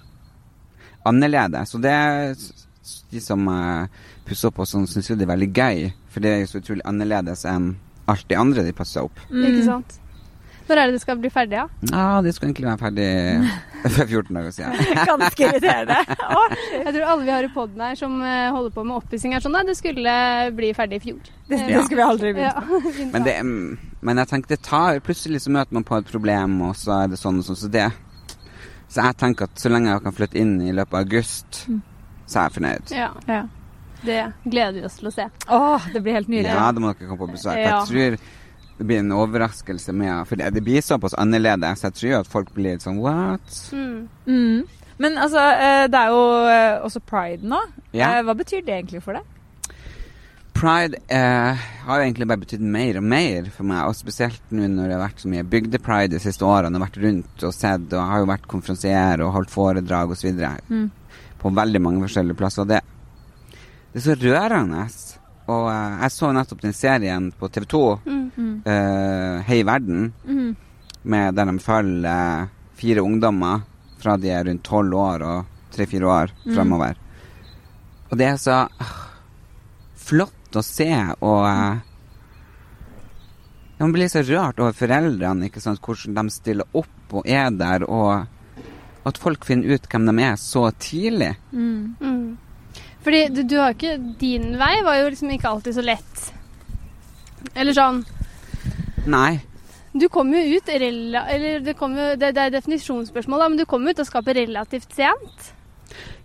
[1.05, 1.75] annerledes.
[1.75, 1.95] Og det
[3.11, 3.87] de som uh,
[4.27, 6.61] pusser opp og sånn, syns jo det er veldig gøy, for det er jo så
[6.63, 7.73] utrolig annerledes enn
[8.11, 9.19] alt det andre de passer opp.
[9.29, 9.43] Mm.
[9.49, 9.97] Ikke sant?
[10.71, 11.63] Når er det det skal bli ferdig, ja?
[11.89, 13.07] Ja, det skulle egentlig være ferdig
[13.95, 14.91] for 14 dager siden.
[15.09, 15.97] Ganske irriterende.
[16.37, 16.43] Å,
[16.77, 19.43] Jeg tror alle vi har i poden her som eh, holder på med oppussing, er
[19.43, 20.13] sånn Nei, det skulle
[20.55, 21.19] bli ferdig i fjor.
[21.49, 23.01] det, Eh, det skulle vi aldri begynt.
[23.11, 26.55] Men, det, mm, men jeg tenker det tar Plutselig så møter man på et problem,
[26.69, 27.59] og så er det sånn og sånn.
[27.65, 27.89] Så det
[28.87, 31.65] Så jeg tenker at så lenge jeg kan flytte inn i løpet av august,
[32.31, 32.93] så er jeg fornøyd.
[32.97, 33.09] ja.
[33.31, 33.41] Ja.
[34.01, 35.27] Det gleder vi oss til å se.
[35.53, 36.49] Åh, det blir helt nydelig.
[36.49, 37.59] Ja, da må dere komme på besøk.
[37.61, 37.83] Ja.
[37.83, 38.15] Jeg tror
[38.79, 41.83] det blir en overraskelse med For det, det blir såpass annerledes.
[41.85, 43.59] Jeg tror at folk blir litt sånn What?
[43.77, 44.07] Mm.
[44.25, 44.63] Mm.
[45.05, 47.59] Men altså, eh, det er jo eh, også pride nå.
[47.93, 48.07] Ja.
[48.15, 49.29] Eh, Hva betyr det egentlig for deg?
[50.57, 54.65] Pride eh, har jo egentlig bare betydd mer og mer for meg, og spesielt nå
[54.69, 57.85] når det har vært så mye bygdepride de siste årene, og vært rundt og sett,
[57.93, 60.41] og har jo vært konferansier og holdt foredrag osv.
[60.69, 60.89] Mm.
[61.41, 62.61] På veldig mange forskjellige plasser.
[62.63, 62.81] Og det,
[63.91, 64.85] det er så rørende.
[65.51, 68.61] Og uh, jeg så nettopp den serien på TV 2, Mm.
[68.65, 70.55] eh, Hei verden, Mm.
[71.03, 72.47] med der de følger uh,
[72.79, 73.63] fire ungdommer
[74.01, 76.53] fra de er rundt tolv år og tre-fire år Mm.
[76.55, 76.95] fremover.
[78.11, 78.95] Og det er så ah,
[79.95, 80.89] flott å se,
[81.21, 81.79] og
[83.79, 87.81] Man blir så rørt over foreldrene, ikke sant, hvordan de stiller opp og er der,
[87.89, 88.27] og
[89.05, 91.31] at folk finner ut hvem de er så tidlig.
[91.51, 91.95] Mm.
[92.01, 92.37] Mm.
[93.01, 96.27] Fordi du, du har ikke Din vei var jo liksom ikke alltid så lett.
[97.55, 98.03] Eller sånn
[99.09, 99.39] Nei.
[99.97, 101.23] Du kom jo ut rela...
[101.33, 104.37] Eller det, kom jo, det, det er definisjonsspørsmål, da, men du kom ut og skapet
[104.37, 105.47] relativt sent.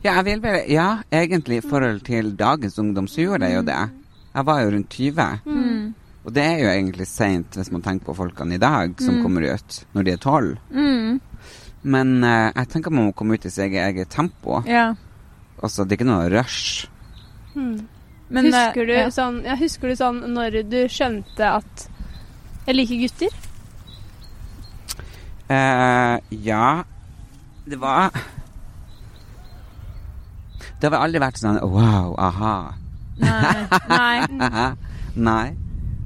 [0.04, 3.64] Ja, jeg vil vel Ja, egentlig i forhold til dagens ungdom så gjorde jeg jo
[3.66, 3.78] det.
[4.36, 5.40] Jeg var jo rundt 20.
[5.48, 5.94] Mm.
[6.26, 9.22] Og det er jo egentlig seint hvis man tenker på folkene i dag som Mm.
[9.24, 10.56] kommer ut når de er 12.
[10.70, 11.20] Mm.
[11.86, 14.60] Men eh, jeg tenker man må komme ut i sitt eget, eget tempo.
[14.66, 14.88] Ja.
[15.62, 16.88] Altså, det er ikke noe rush.
[17.54, 17.86] Hmm.
[18.28, 19.10] Men, eh, husker, du ja.
[19.14, 21.86] sånn, ja, husker du sånn når du skjønte at
[22.66, 23.36] jeg liker gutter?
[25.46, 26.82] Eh, ja
[27.70, 28.10] Det var
[30.80, 32.56] Det har aldri vært sånn wow, aha.
[33.22, 33.54] Nei.
[33.86, 34.66] Nei.
[35.28, 35.46] Nei.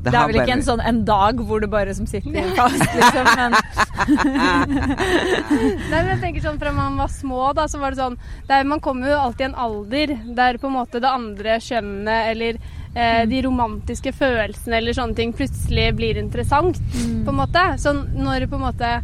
[0.01, 3.27] Det er vel ikke en sånn en dag hvor du bare som sitter fast, liksom.
[3.37, 3.57] Men
[5.91, 8.17] Nei, men jeg tenker sånn Fra man var små, da, så var det sånn
[8.49, 12.31] der, Man kommer jo alltid i en alder der på en måte det andre kjønnet
[12.33, 12.61] eller
[12.95, 17.65] eh, de romantiske følelsene eller sånne ting plutselig blir interessant, på en måte.
[17.83, 18.95] Sånn når på en måte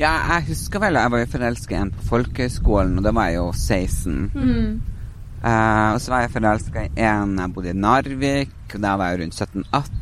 [0.00, 3.28] Ja, jeg husker vel jeg var jo forelska i en på folkehøyskolen, og da var
[3.28, 4.30] jeg jo 16.
[4.34, 4.70] mm.
[5.40, 9.14] Uh, og så var jeg forelska i en jeg bodde i Narvik, og da var
[9.14, 9.99] jeg rundt 17-18.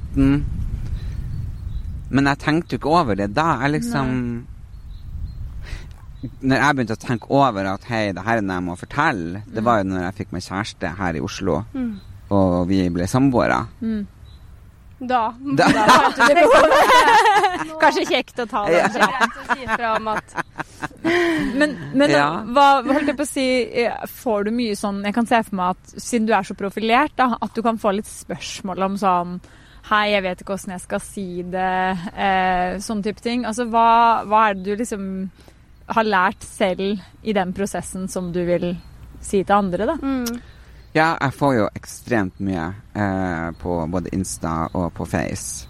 [2.10, 3.48] Men jeg tenkte jo ikke over det da.
[3.62, 4.12] Jeg liksom
[6.42, 9.42] Når jeg begynte å tenke over at hei, det her er noe jeg må fortelle,
[9.46, 11.90] det var jo når jeg fikk meg kjæreste her i Oslo, mm,
[12.34, 13.60] og vi ble samboere.
[13.78, 14.00] Mm.
[14.98, 15.20] Da.
[15.54, 15.84] Da- da.
[17.84, 18.80] Kanskje kjekt å ta det.
[18.82, 20.34] Kanskje greit å si fra om at
[21.54, 22.24] Men, men Ja.
[22.42, 23.44] hva hva holdt jeg på å si
[23.84, 26.54] eh, Får du mye sånn Jeg kan se for meg at siden du er så
[26.58, 29.38] profilert, da, at du kan få litt spørsmål om sånn
[29.88, 31.68] Hei, jeg vet ikke åssen jeg skal si det.
[32.12, 33.46] Eh, sånn type ting.
[33.48, 35.06] Altså, hva, hva er det du liksom
[35.96, 38.74] har lært selv i den prosessen som du vil
[39.24, 39.96] si til andre, da?
[39.96, 40.40] mm,
[40.92, 45.64] Ja, jeg får jo ekstremt mye eh, på både Insta og på Face.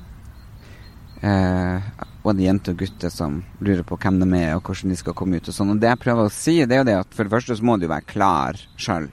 [1.22, 1.88] Eh,
[2.22, 5.38] både jenter og gutter som lurer på hvem de er og hvordan de skal komme
[5.38, 5.46] ut.
[5.46, 5.76] Og sånn.
[5.76, 7.70] Og det jeg prøver å si, det er jo det at for det første så
[7.70, 9.12] må du være klar sjøl.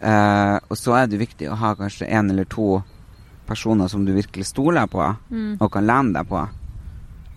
[0.00, 2.78] Eh, og så er det viktig å ha kanskje en eller to
[3.48, 5.56] personer som du virkelig stoler på Mm.
[5.60, 6.44] og kan lene deg på.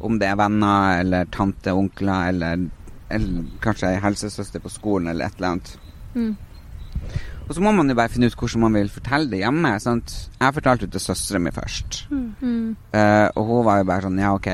[0.02, 2.68] Om det er venner eller tante, onkler eller,
[3.10, 5.78] eller kanskje ei helsesøster på skolen eller et eller annet.
[6.16, 6.36] Mm.
[7.48, 9.74] Og så må man jo bare finne ut hvordan man vil fortelle det hjemme.
[9.84, 10.30] Sant?
[10.40, 12.06] Jeg fortalte det til søstera mi først.
[12.12, 12.76] Mm.
[12.94, 14.48] uh, og hun var jo bare sånn ja, OK.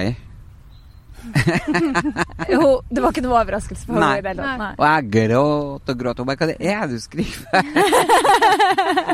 [2.53, 4.21] Jo, det var ikke noe overraskelse for Nei.
[4.23, 4.43] henne.
[4.61, 4.71] Nei.
[4.77, 6.17] Og jeg gråt og gråt.
[6.21, 7.49] Hun bare hva det er du skriver?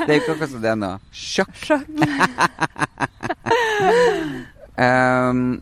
[0.03, 1.63] det er ikke akkurat som det er noe sjokk.
[4.85, 5.61] um,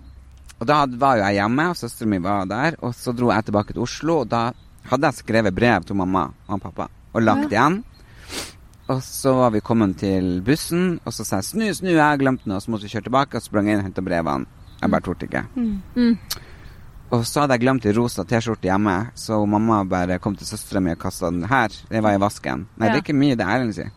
[0.61, 2.71] og da var jo jeg hjemme, og søstera mi var der.
[2.85, 4.43] Og så dro jeg tilbake til Oslo, og da
[4.91, 7.81] hadde jeg skrevet brev til mamma og pappa og lagt igjen.
[8.91, 12.19] Og så var vi kommet til bussen, og så sa jeg snu, snu, jeg har
[12.19, 12.59] glemt noe.
[12.61, 14.60] Så måtte vi kjøre tilbake, og så sprang jeg inn og henta brevene.
[14.81, 15.43] Jeg bare torde ikke.
[15.55, 16.15] Mm.
[17.11, 20.79] Og så hadde jeg glemt en rosa T-skjorte hjemme, så mamma bare kom til søstera
[20.83, 21.73] mi og kasta den her.
[21.89, 22.63] Det var i vasken.
[22.79, 23.91] Nei, det er ikke mye, det er Erlend sier.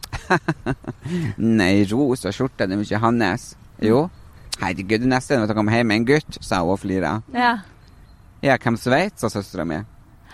[1.60, 3.52] Nei, rosa skjorte, det er ikke hans.
[3.82, 4.08] Jo.
[4.60, 7.16] Herregud, det neste er når jeg kommer hjem med en gutt, sa hun og flira.
[7.34, 7.54] Ja.
[8.42, 9.78] Ja, hvem som veit, sa søstera mi.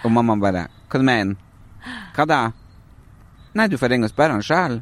[0.01, 1.37] Og mamma bare, hva du mener?
[2.17, 2.41] Hva da?
[3.57, 4.81] Nei, du får ringe og spørre han sjøl.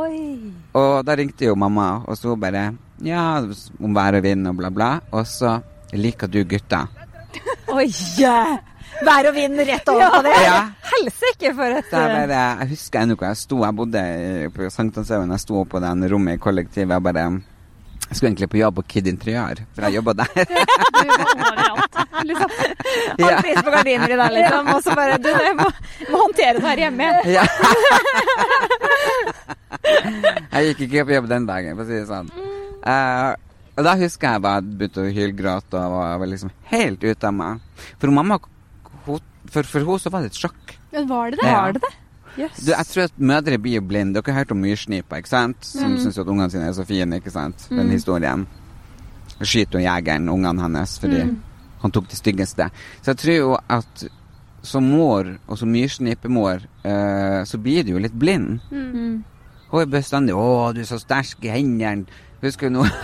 [0.00, 0.52] Oi.
[0.78, 2.70] Og da ringte jo mamma, og så bare
[3.02, 3.42] Ja,
[3.82, 4.90] om vær og vind og bla, bla.
[5.12, 5.56] Og så
[5.92, 6.86] liker du gutter.
[7.72, 7.88] Oi!
[9.02, 10.34] Vær og vind rett over på det.
[10.44, 10.58] Ja.
[10.92, 12.26] Helsike for et bare,
[12.60, 13.62] jeg husker ennå hvor jeg sto.
[13.64, 14.02] Jeg bodde
[14.54, 15.32] på Sankthanshaugen.
[15.34, 16.94] Jeg sto på den rommet i kollektivet.
[16.94, 17.24] Jeg bare
[18.12, 20.26] jeg skulle egentlig på jobb på Kid Interiør, for jeg jobba der.
[20.36, 22.50] Du liksom.
[23.24, 24.68] Alt pris på gardiner i dag, liksom.
[24.74, 25.70] Og så bare Du, jeg må,
[26.12, 27.08] må håndtere det her hjemme.
[27.32, 27.46] Ja.
[30.52, 32.51] jeg gikk ikke på jobb den dagen, for å si det sånn.
[32.82, 33.32] Eh,
[33.72, 37.36] og da husker jeg bare begynte å hylgråte og var, var liksom helt ute av
[37.36, 37.62] meg.
[38.02, 38.38] For mamma
[39.06, 40.76] hun, for, for hun så var det et sjokk.
[40.92, 41.48] Men var det det?
[41.48, 41.60] Ja.
[41.62, 41.92] Var det det?
[42.32, 42.62] Yes.
[42.64, 44.16] Du, jeg tror at mødre blir jo blinde.
[44.16, 45.66] Dere har hørt om myrsnipa, ikke sant?
[45.68, 47.66] Som syns at ungene sine er så fine, ikke sant?
[47.68, 48.46] Den historien.
[49.42, 51.24] Skyter jo jegeren ungene hennes fordi
[51.82, 52.68] han tok det styggeste.
[53.02, 54.04] Så jeg tror jo at
[54.62, 58.60] som mor, og som myrsnipemor, eh, så blir du jo litt blind.
[58.70, 59.24] Mm.
[59.72, 62.06] Hun er bestandig 'Å, du er så sterk i hendene'.
[62.42, 62.86] Husker du nå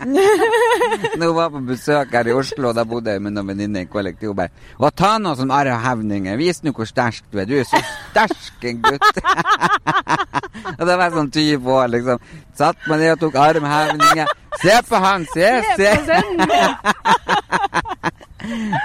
[0.00, 3.84] Når hun var på besøk her i Oslo, og da bodde jeg med noen venninner
[3.84, 4.48] i kollektiv, bare
[4.80, 6.38] 'Å, ta noe sånn arrhevninger.
[6.40, 7.44] Vis nå hvor sterk du er.
[7.44, 9.20] Du er så sterk en gutt'.
[10.78, 12.18] og da var jeg sånn 20 år, liksom.
[12.56, 14.26] Satt meg ned og tok armhevninger.
[14.62, 15.90] Se på han, se, se!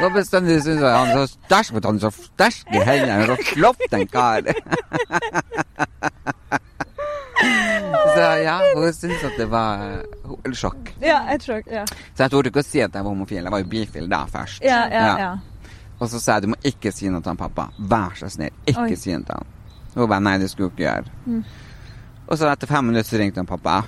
[0.03, 3.25] Og bestandig syns jeg han er så sterk, han er så sterk i hendene.
[3.31, 4.41] Så flott en kar.
[8.15, 9.83] Så ja, hun syntes at det var
[10.23, 10.93] uh, sjokk.
[11.03, 11.67] Ja, et sjokk.
[11.71, 11.83] Ja.
[11.87, 13.43] Så jeg torde ikke å si at jeg var homofil.
[13.43, 14.63] Jeg var jo bifil da først.
[14.65, 15.33] Ja, ja, ja.
[15.99, 17.69] Og så sa jeg du må ikke si noe til han pappa.
[17.79, 18.97] Vær så snill, ikke Oi.
[18.99, 19.53] si noe til han.
[19.95, 21.43] Hun bare nei, det skulle du ikke gjøre.
[22.25, 23.83] Og så etter fem minutter så ringte han pappa.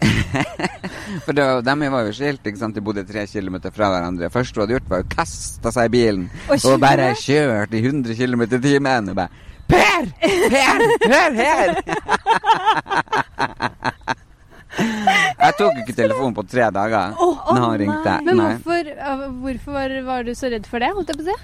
[1.24, 2.76] For det, dem var jo skilt, ikke sant.
[2.76, 4.30] De bodde tre kilometer fra hverandre.
[4.32, 7.82] Første hun hadde gjort, var å kaste seg i bilen Og og bare kjørt i
[7.84, 9.12] 100 km i timen.
[9.12, 10.06] Og bare Per!
[10.20, 10.84] Per!
[11.06, 11.76] Hør her!
[14.76, 18.16] Jeg tok ikke telefonen på tre dager når han ringte.
[18.26, 18.90] Men hvorfor,
[19.42, 21.36] hvorfor var du så redd for det, holdt jeg på å si?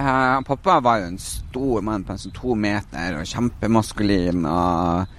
[0.00, 5.18] Uh, pappa var jo en stor mann på nesten to meter og kjempemaskulin og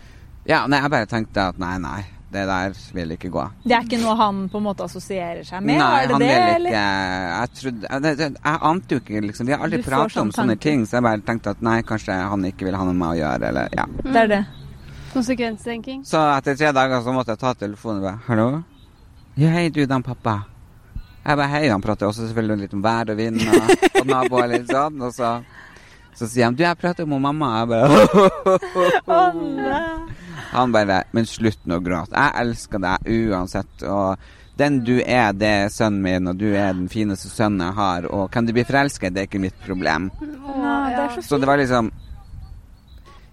[0.50, 2.00] Ja, nei, jeg bare tenkte at nei, nei,
[2.32, 3.44] det der vil ikke gå.
[3.66, 5.82] Det er ikke noe han på en måte assosierer seg med?
[5.82, 6.70] nei, er det han det, vil eller?
[6.72, 6.84] ikke
[7.32, 9.50] Jeg trodde Jeg, jeg, jeg ante jo ikke, liksom.
[9.50, 10.64] Vi har aldri pratet sånn om sånn sånne tanke.
[10.70, 13.18] ting, så jeg bare tenkte at nei, kanskje han ikke vil ha noe med å
[13.20, 13.86] gjøre, eller ja.
[14.08, 14.42] Det er det.
[15.12, 16.06] Konsekvenstenking.
[16.08, 18.48] Så etter tre dager så måtte jeg ta telefonen og bare Hallo?
[19.40, 20.38] Ja, hei, du, den pappa.
[21.22, 24.48] Jeg bare hei, han prater også selvfølgelig litt om vær og vind og, og naboer
[24.48, 25.36] og litt sånn, og så
[26.12, 27.62] så sier han du, jeg prater med mamma.
[27.62, 27.88] Jeg bare
[30.52, 32.16] Han bare Men slutt nå å gråte.
[32.16, 33.84] Jeg elsker deg uansett.
[33.88, 34.18] Og
[34.60, 38.08] den du er, det er sønnen min, og du er den fineste sønnen jeg har.
[38.12, 40.10] Og kan du bli forelsket, det er ikke mitt problem.
[40.22, 41.92] Ja, det så Så det var liksom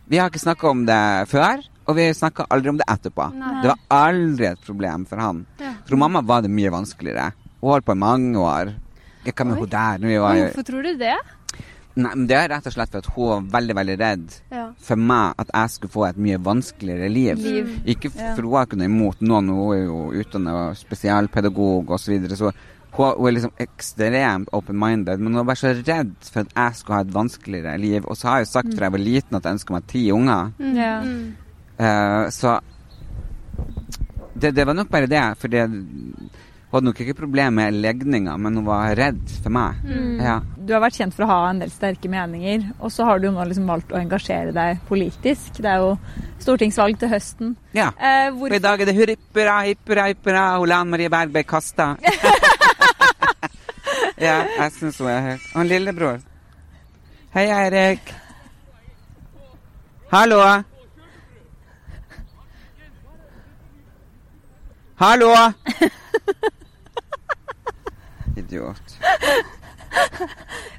[0.08, 3.26] Vi har ikke snakka om det før, og vi snakka aldri om det etterpå.
[3.34, 3.60] Nei.
[3.62, 5.46] Det var aldri et problem for han.
[5.60, 5.74] Ja.
[5.84, 7.32] For mamma var det mye vanskeligere.
[7.60, 8.72] Hun holdt på i mange år.
[9.28, 9.98] Hva med hun der?
[9.98, 11.16] Hvorfor tror du det?
[11.98, 14.64] Nei, men det er rett og slett for at hun var veldig, veldig redd Ja.
[14.78, 17.38] for meg at jeg skulle få et mye vanskeligere liv.
[17.42, 17.72] Liv.
[17.86, 18.34] Ikke for, Ja.
[18.36, 22.04] for hun har ikke noe imot noen, hun er jo utdannet spesialpedagog osv.
[22.04, 22.52] Så, videre, så
[22.92, 26.74] hun, hun er liksom ekstremt open-minded, men hun var bare så redd for at jeg
[26.78, 28.04] skulle ha et vanskeligere liv.
[28.06, 30.10] Og så har jeg jo sagt fra jeg var liten at jeg ønska meg ti
[30.14, 30.52] unger.
[30.58, 30.74] Mm.
[30.76, 31.00] Ja.
[31.02, 31.36] Mm.
[31.78, 32.60] Uh, så
[34.38, 35.24] det, det var nok bare det.
[35.38, 35.66] For det,
[36.68, 39.78] hun hadde nok ikke problemer med legninga, men hun var redd for meg.
[39.88, 40.18] Mm.
[40.20, 40.34] Ja.
[40.68, 43.30] Du har vært kjent for å ha en del sterke meninger, og så har du
[43.30, 45.62] jo nå liksom valgt å engasjere deg politisk.
[45.64, 45.94] Det er jo
[46.44, 47.54] stortingsvalg til høsten.
[47.72, 47.86] ja.
[47.96, 49.14] Eh, Og hvor, i dag er det hurra,
[49.64, 51.94] hippera, hippera, og Lan Marie Berg ble kasta.
[54.20, 56.20] ja, jeg syns hun er helt Og en lillebror.
[57.32, 58.12] Hei, Eirik.
[60.12, 60.42] Hallo.
[65.00, 65.32] Hallo.
[68.38, 68.98] Idiot.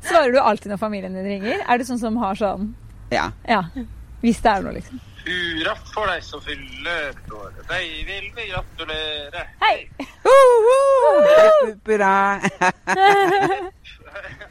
[0.09, 1.57] svarer du alltid når familien din ringer?
[1.67, 2.73] Er du sånn som har sånn
[3.13, 3.31] Ja.
[3.47, 3.63] Ja.
[4.21, 4.99] Hvis det er noe, liksom.
[5.29, 7.51] Hurra for deg som fyller år.
[7.69, 9.41] Deg vil vi gratulere.
[9.61, 9.77] Hei!
[11.67, 12.13] Hippera.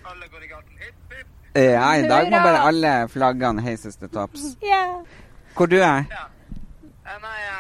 [0.09, 0.73] Alle går i gaten.
[0.81, 1.27] Hipp, hipp.
[1.59, 4.43] Ja, i dag må bare alle flaggene heises til topps.
[4.63, 4.85] Ja.
[5.57, 6.05] Hvor du er?
[6.13, 6.25] Ja.
[7.19, 7.59] Nei, jeg,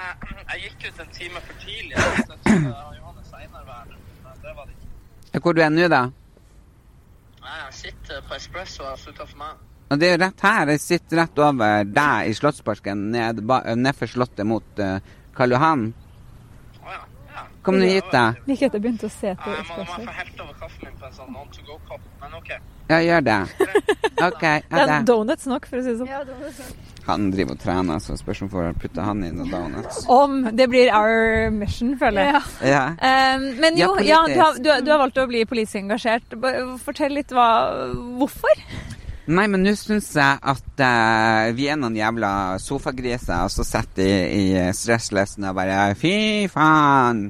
[0.52, 1.94] jeg gikk ut en time for tidlig.
[1.96, 4.88] Jeg trodde det var Johannes Einar-været, men det var det ikke.
[5.36, 6.02] Hvor du er nå, da?
[7.44, 9.64] Nei, jeg sitter på espresso og slutter for meg.
[9.88, 10.72] Og det er jo rett her.
[10.74, 13.40] Jeg sitter rett over deg i Slottsparken, ned,
[13.80, 14.98] nedfor Slottet mot uh,
[15.36, 15.86] Karl Johan.
[16.82, 17.00] Å ja.
[17.36, 17.44] ja.
[17.64, 18.24] Kom nå hit, da.
[18.48, 20.08] Like etter begynte å se på Jeg må, må espresso.
[20.10, 22.52] få helt over kaffen min på en sånn on to go-kopp, men OK.
[22.88, 23.38] Ja, gjør det.
[24.28, 24.44] OK.
[24.44, 26.12] Det Det er donuts nok, for å si det sånn.
[26.12, 26.76] Ja, donuts sånn.
[27.08, 30.02] Han driver og trener, så spørs om får putte han inn og donuts.
[30.12, 32.42] Om det blir our mission, føler jeg.
[32.74, 32.84] Ja.
[33.00, 36.36] Um, men jo, ja, ja, du, har, du, du har valgt å bli politisk engasjert.
[36.84, 37.48] Fortell litt hva
[38.18, 38.60] Hvorfor?
[39.28, 42.30] Nei, men nå syns jeg at uh, vi er noen jævla
[42.64, 44.44] sofagriser, og så sitter de i
[44.76, 47.26] stresslisten og bare Fy faen!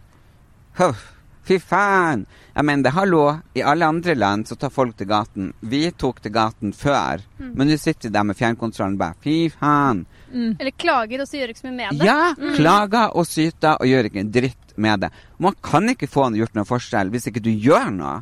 [0.78, 1.08] Huff,
[1.46, 2.26] fy faen!
[2.58, 3.20] Jeg mener, hallo,
[3.54, 5.52] i alle andre land så tar folk til gaten.
[5.70, 9.36] Vi tok til gaten før, men nå sitter de der med fjernkontrollen og bare Fy
[9.54, 10.00] faen!
[10.34, 12.08] Eller klager, og så gjør ikke så mye med det.
[12.08, 12.56] Ja!
[12.56, 15.12] Klager og syter og gjør ikke en dritt med det.
[15.38, 18.16] Man kan ikke få gjort noen forskjell hvis ikke du gjør noe.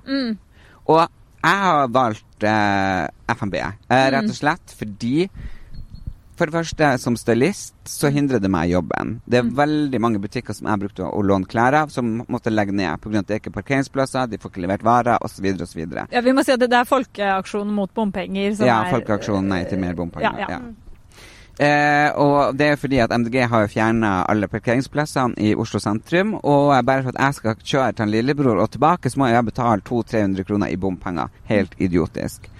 [0.85, 5.31] Og jeg har valgt eh, FNB, eh, rett og slett fordi
[6.37, 9.19] for det første, som stylist så hindrer det meg jobben.
[9.27, 12.75] Det er veldig mange butikker som jeg brukte å, låne klær av, som måtte legge
[12.77, 13.23] ned pga.
[13.23, 15.47] at det ikke er parkeringsplasser, de får ikke levert varer osv.
[15.63, 15.85] osv.
[16.13, 18.55] Ja, vi må si at det, er folkeaksjonen mot bompenger.
[18.57, 20.45] Som Ja, er, Folkeaksjonen Nei til mer bompenger.
[20.45, 20.61] Ja, ja.
[20.61, 20.87] Ja.
[21.57, 26.35] Eh, og det er fordi at MDG har jo fjerna alle parkeringsplassene i Oslo sentrum.
[26.43, 29.49] Og bare for at jeg skal kjøre til en lillebror og tilbake, så må jeg
[29.49, 31.33] betale 200-300 kroner i bompenger.
[31.49, 32.51] Helt idiotisk.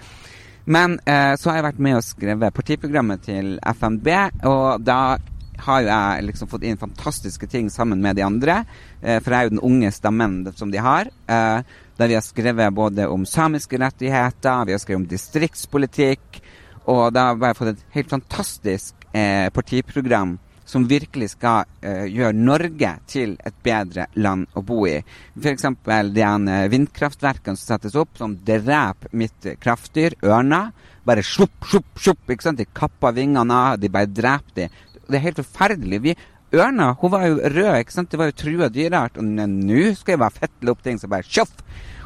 [0.67, 4.07] Men eh, så har jeg vært med og skrevet partiprogrammet til FNB,
[4.51, 5.17] og da
[5.63, 8.61] har jeg liksom fått inn fantastiske ting sammen med de andre.
[9.01, 11.09] Eh, for jeg er jo den unge stammen som de har.
[11.27, 11.59] Eh,
[11.97, 16.41] der vi har skrevet både om samiske rettigheter, vi har skrevet om distriktspolitikk.
[16.87, 22.35] Og da har jeg fått et helt fantastisk eh, partiprogram som virkelig skal uh, gjøre
[22.35, 24.97] Norge til et bedre land å bo i.
[25.39, 25.67] F.eks.
[26.13, 26.29] de
[26.73, 30.67] vindkraftverkene som settes opp, som dreper mitt kraftdyr, ørna.
[31.07, 32.25] Bare slupp, slupp, slupp.
[32.29, 32.59] ikke sant?
[32.59, 34.71] De kapper vingene av, de bare dreper de.
[35.07, 36.01] Det er helt forferdelig.
[36.03, 36.15] Vi,
[36.57, 38.11] ørna hun var jo rød, ikke sant?
[38.11, 39.21] det var jo trua dyreart.
[39.21, 41.55] Og nå skal jeg bare fetle opp ting som bare tjoff!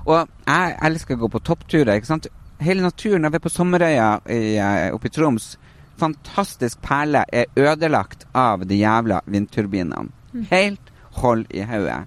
[0.01, 1.95] Og jeg elsker å gå på toppturer.
[1.95, 2.29] ikke sant?
[2.61, 5.55] Hele naturen vi er på Sommerøya eh, oppe i Troms,
[5.99, 10.09] fantastisk perle, er ødelagt av de jævla vindturbinene.
[10.51, 12.05] Helt hold i hodet.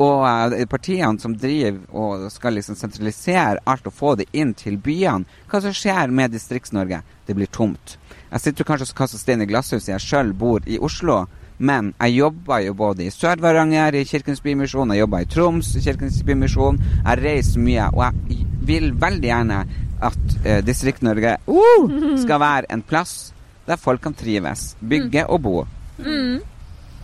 [0.00, 4.78] Og uh, partiene som driver og skal liksom sentralisere alt og få det inn til
[4.80, 7.02] byene, hva som skjer med Distrikts-Norge?
[7.26, 7.98] Det blir tomt.
[8.30, 11.26] Jeg sitter kanskje og kaster stein i glasshuset, jeg sjøl bor i Oslo.
[11.62, 15.82] Men jeg jobber jo både i Sør-Varanger, i Kirkens Bymisjon, jeg jobber i Troms, i
[15.84, 16.80] Kirkens Bymisjon.
[17.04, 19.60] Jeg reiser mye, og jeg vil veldig gjerne
[20.02, 23.32] at eh, Distrikt-Norge uh, skal være en plass
[23.68, 25.56] der folk kan trives, bygge og bo.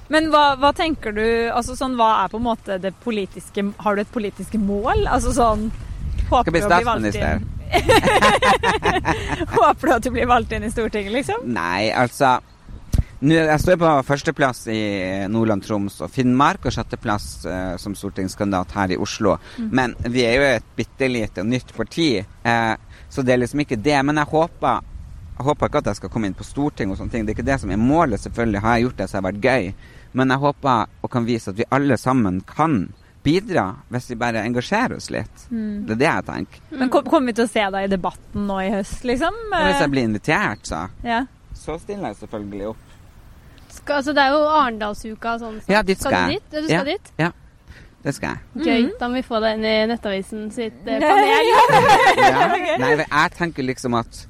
[0.09, 3.95] Men hva, hva tenker du altså sånn, Hva er på en måte det politiske Har
[3.95, 5.05] du et politisk mål?
[5.05, 5.67] Altså sånn
[6.31, 7.45] Håper du å bli valgt inn
[9.59, 11.45] Håper du at du blir valgt inn i Stortinget, liksom?
[11.53, 12.39] Nei, altså
[13.21, 14.81] nå, Jeg står på førsteplass i
[15.31, 19.37] Nordland, Troms og Finnmark, og sjetteplass eh, som stortingskandidat her i Oslo.
[19.75, 22.75] Men vi er jo et bitte lite nytt parti, eh,
[23.09, 23.99] så det er liksom ikke det.
[24.05, 24.81] Men jeg håper
[25.38, 27.25] jeg håper ikke at jeg skal komme inn på Stortinget og sånne ting.
[27.27, 28.21] Det er ikke det som er målet.
[28.21, 29.68] Selvfølgelig har jeg gjort det så det har vært gøy.
[30.18, 32.88] Men jeg håper og kan vise at vi alle sammen kan
[33.23, 35.44] bidra hvis vi bare engasjerer oss litt.
[35.51, 36.61] Det er det jeg tenker.
[36.71, 39.38] Men kom, Kommer vi til å se deg i debatten nå i høst, liksom?
[39.53, 41.21] Og hvis jeg blir invitert, så, ja.
[41.55, 42.85] så stiller jeg selvfølgelig opp.
[43.79, 45.61] Skal, altså, det er jo Arendalsuka sånn.
[45.62, 46.42] så- Ja, dit skal du dit?
[46.51, 46.85] Ja, du skal Ja.
[46.85, 47.12] dit?
[47.18, 47.31] Ja,
[48.05, 48.65] det skal jeg.
[48.65, 48.91] Gøy.
[49.01, 51.49] Da må vi få deg inn i Nettavisen sitt eh, panel.
[52.29, 52.45] Ja.
[52.83, 54.21] Nei, jeg tenker liksom at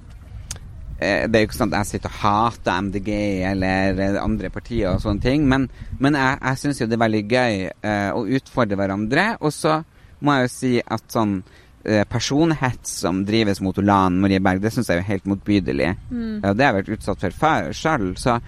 [1.00, 3.12] eh, Det er jo ikke sånn at jeg sitter og hater MDG
[3.50, 5.68] eller eh, andre partier og sånne ting, men,
[6.00, 9.28] men jeg, jeg syns jo det er veldig gøy eh, å utfordre hverandre.
[9.44, 9.78] Og så
[10.24, 11.38] må jeg jo si at sånn
[11.84, 15.92] eh, personhets som drives mot Olan Marie Berg, det syns jeg er helt motbydelig.
[16.40, 18.40] Ja, det har jeg vært utsatt for før sjøl, så,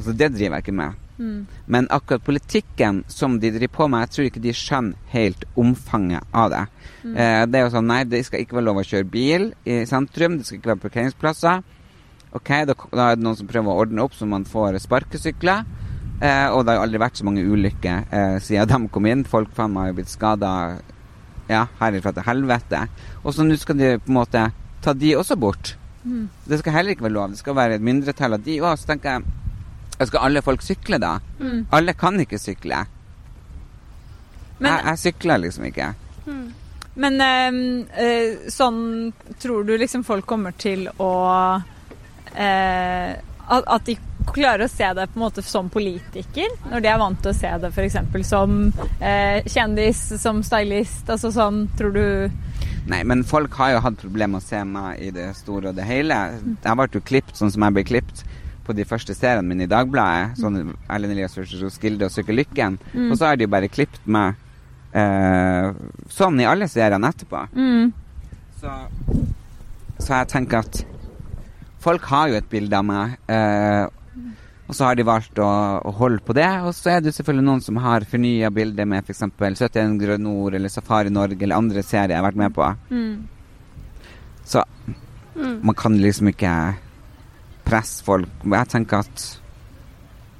[0.00, 1.03] så det driver jeg ikke med.
[1.66, 6.26] Men akkurat politikken som de driver på med, jeg tror ikke de skjønner helt omfanget
[6.34, 6.64] av det.
[7.12, 9.84] Eh, det er jo sånn, nei, det skal ikke være lov å kjøre bil i
[9.88, 11.62] sentrum, det skal ikke være parkeringsplasser.
[12.34, 15.62] Ok, da, da er det noen som prøver å ordne opp så man får sparkesykler.
[16.22, 19.24] Eh, og det har aldri vært så mange ulykker eh, siden de kom inn.
[19.28, 20.50] Folk faen meg har blitt skada
[21.50, 22.84] ja, herifra til helvete.
[23.22, 24.44] Og så nå skal de på en måte
[24.84, 25.76] ta de også bort.
[26.48, 27.30] Det skal heller ikke være lov.
[27.32, 28.74] Det skal være et mindretall av de òg.
[28.80, 29.43] Så tenker jeg
[29.98, 31.18] Skal alle folk sykle, da?
[31.70, 32.84] Alle kan ikke sykle.
[34.58, 35.94] Men- jeg, jeg sykler liksom ikke.
[36.94, 41.08] Men ehm, eh, sånn Tror du liksom folk kommer til å
[42.38, 43.96] eh, at, at de
[44.34, 47.36] klarer å se deg på en måte som politiker, når de er vant til å
[47.36, 47.98] se deg f.eks.
[48.28, 48.54] som
[49.04, 52.06] eh, kjendis, som stylist, altså sånn Tror du
[52.88, 55.76] Nei, men folk har jo hatt problemer med å se meg i det store og
[55.78, 56.18] det hele.
[56.60, 58.24] Jeg ble jo klippet sånn som jeg ble klippet
[58.64, 60.38] på de første seriene mine i Dagbladet.
[60.40, 62.78] Sånn Erlend Elias versus Roskilde og Søker lykken.
[63.10, 64.40] Og så har de jo bare klippet meg
[64.96, 65.70] eh,
[66.12, 67.44] sånn i alle seriene etterpå.
[68.60, 68.78] Så,
[69.98, 70.80] så jeg tenker at
[71.84, 73.18] folk har jo et bilde av meg.
[73.28, 73.84] Eh,
[74.64, 75.48] og så har de valgt å,
[75.84, 76.48] å, holde på det.
[76.64, 79.26] Og så er det selvfølgelig noen som har fornya bilder med f.eks.
[79.36, 82.70] 71 grønn nord eller Safari Norge eller andre serier jeg har vært med på.
[82.88, 83.28] Mm.
[84.48, 84.64] Så
[85.36, 85.60] mm.
[85.68, 86.54] man kan liksom ikke
[87.64, 88.44] presse folk.
[88.44, 89.24] Jeg tenker at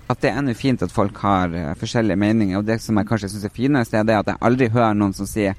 [0.04, 2.58] at det er ennå fint at folk har uh, forskjellige meninger.
[2.58, 5.16] Og det som jeg kanskje syns er finest, er det at jeg aldri hører noen
[5.16, 5.56] som sier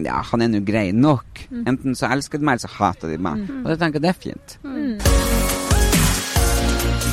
[0.00, 1.42] ja, han er nå grei nok.
[1.50, 1.66] Mm.
[1.68, 3.42] Enten så elsker de meg, eller så hater de meg.
[3.44, 3.60] Mm.
[3.60, 4.56] Og jeg tenker det er fint.
[4.64, 4.96] Mm.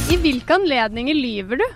[0.10, 1.68] I hvilke anledninger lyver du?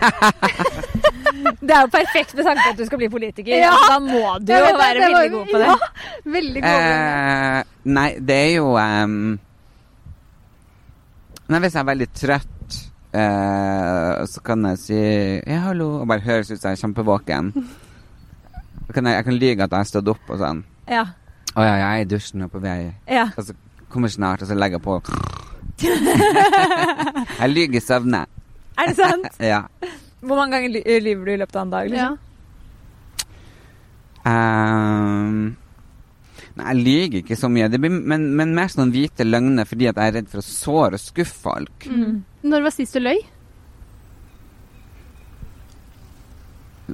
[1.60, 3.52] det er jo perfekt med tanke på at du skal bli politiker.
[3.52, 3.74] Ja.
[3.90, 5.68] Da må du jo være det, veldig god på det.
[5.68, 5.76] Ja,
[6.38, 7.60] veldig god eh,
[8.00, 9.38] Nei, det er jo um,
[11.50, 12.60] Nei, Hvis jeg er veldig trøtt
[13.10, 17.54] Eh, så kan jeg si ja, hallo, og bare høres ut som jeg er kjempevåken.
[18.94, 20.64] Kan jeg, jeg, kan lyge at jeg har stått opp og sånn.
[20.90, 21.04] Ja.
[21.54, 22.88] Å ja, jeg er i dusjen og på vei.
[23.06, 23.28] Ja.
[23.38, 23.54] Og så
[23.86, 24.96] kommer snart, og så legger jeg på.
[27.38, 28.24] jeg lyver i søvne.
[28.74, 29.38] Er det sant?
[29.52, 29.60] ja.
[30.26, 30.74] Hvor mange ganger
[31.06, 31.92] lyver du i løpet av en dag?
[31.92, 32.18] Liksom?
[34.26, 34.34] Ja.
[34.34, 35.38] Um,
[36.60, 37.68] jeg lyver ikke så mye.
[37.72, 40.98] Blir, men, men, mer sånn hvite løgner fordi at jeg er redd for å såre
[40.98, 41.86] og skuffe folk.
[41.90, 42.22] Mm.
[42.46, 43.20] Når var sist du løy?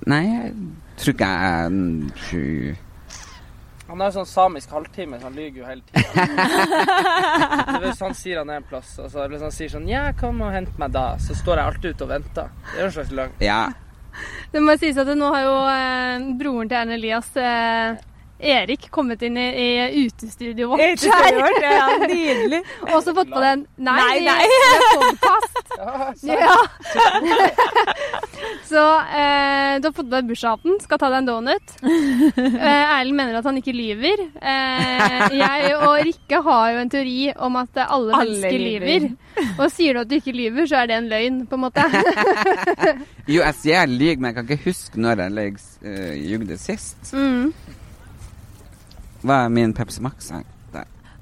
[0.07, 0.51] Nei, jeg
[1.01, 1.71] tror ikke jeg er
[2.27, 2.75] sju
[3.87, 6.27] Han har sånn samisk halvtime, så han lyver jo hele tida.
[7.85, 10.43] hvis han sier han er en plass, og så hvis han sier sånn 'Ja, kom
[10.43, 12.51] og hent meg da', så står jeg alltid ute og venter.
[12.73, 13.37] Det er jo en slags løgn.
[13.47, 13.63] Ja.
[14.53, 17.97] Det må sies at nå har jo eh, broren til Erne Elias eh,
[18.39, 20.81] Erik kommet inn i, i utestudioet vårt.
[20.81, 22.61] Utestudioet vårt, ja, Nydelig.
[22.93, 24.49] Og så fått på den Nei, nei, nei.
[25.01, 25.63] podkast.
[26.29, 26.57] ja.
[28.71, 28.83] så
[29.17, 31.77] eh, du har fått på deg bursdagsaften, skal ta deg en donut.
[31.87, 34.27] Eh, Erlend mener at han ikke lyver.
[34.37, 37.17] Eh, jeg og Rikke har jo en teori
[37.49, 39.09] om at alle, alle mennesker lyver.
[39.57, 41.89] Og sier du at du ikke lyver, så er det en løgn, på en måte.
[43.25, 47.13] jo, jeg sier jeg lyver, men jeg kan ikke huske når jeg uh, sist.
[47.17, 47.53] Mm.
[49.27, 50.31] Hva er min Pepsi Max?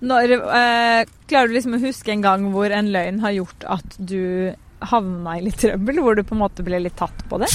[0.05, 3.97] Når, eh, klarer du liksom å huske en gang hvor en løgn har gjort at
[3.97, 4.53] du
[4.85, 5.97] havna i litt trøbbel?
[6.05, 7.49] Hvor du på en måte ble litt tatt på det?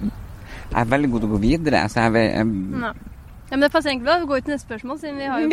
[0.00, 1.88] Jeg er veldig god til å gå videre.
[1.92, 2.46] Så jeg, jeg,
[2.80, 2.92] ja,
[3.50, 5.46] men det passer egentlig bra å gå ut til neste spørsmål, siden vi har jo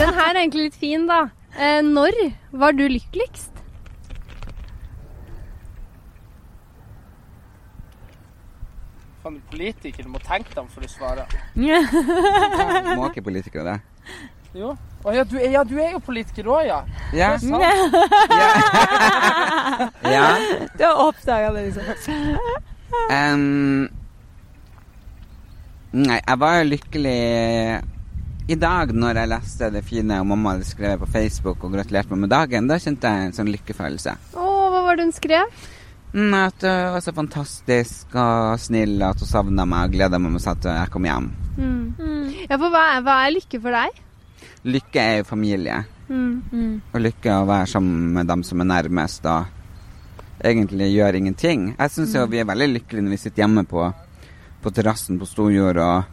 [0.00, 1.22] Den her er egentlig litt fin, da.
[1.56, 2.12] Eh, når
[2.56, 3.59] var du lykkeligst?
[9.20, 11.32] Faen, du politiker, må tenke deg om før du svarer.
[12.96, 13.78] Må ikke politikere det?
[14.56, 14.72] Jo.
[15.04, 16.80] Å ja, ja, du er jo politiker òg, ja.
[17.16, 17.34] Ja.
[17.38, 17.76] Det er
[18.40, 18.48] ja.
[20.16, 20.24] ja.
[20.74, 21.84] Du har oppdaga det, liksom.
[23.12, 23.86] Um,
[25.94, 27.20] nei, jeg var jo lykkelig
[28.50, 32.10] i dag når jeg leste det fine og mamma hadde skrevet på Facebook og gratulerte
[32.16, 32.70] meg med dagen.
[32.72, 34.16] Da kjente jeg en sånn lykkefølelse.
[34.34, 35.60] Å, hva var det hun skrev?
[36.10, 40.40] Mm, at hun var så fantastisk og snill at hun savna meg og gleda meg
[40.42, 41.30] til at jeg kom hjem.
[41.56, 41.94] Mm.
[41.98, 42.26] Mm.
[42.48, 44.02] Ja, for hva er, hva er, lykke for deg?
[44.66, 45.78] Lykke er jo familie.
[46.10, 46.42] Mm.
[46.50, 46.74] Mm.
[46.90, 49.56] Og lykke er å være sammen med dem som er nærmest og
[50.42, 51.68] egentlig gjør ingenting.
[51.76, 52.32] Jeg syns jo mm.
[52.32, 53.86] vi er veldig lykkelige når vi sitter hjemme på,
[54.64, 56.10] på terrassen på Storjord og,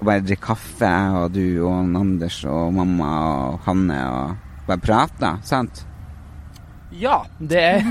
[0.00, 0.92] og bare drikker kaffe,
[1.22, 5.86] og du og Anders og mamma og Hanne og bare prater, sant?
[7.00, 7.82] Ja, det er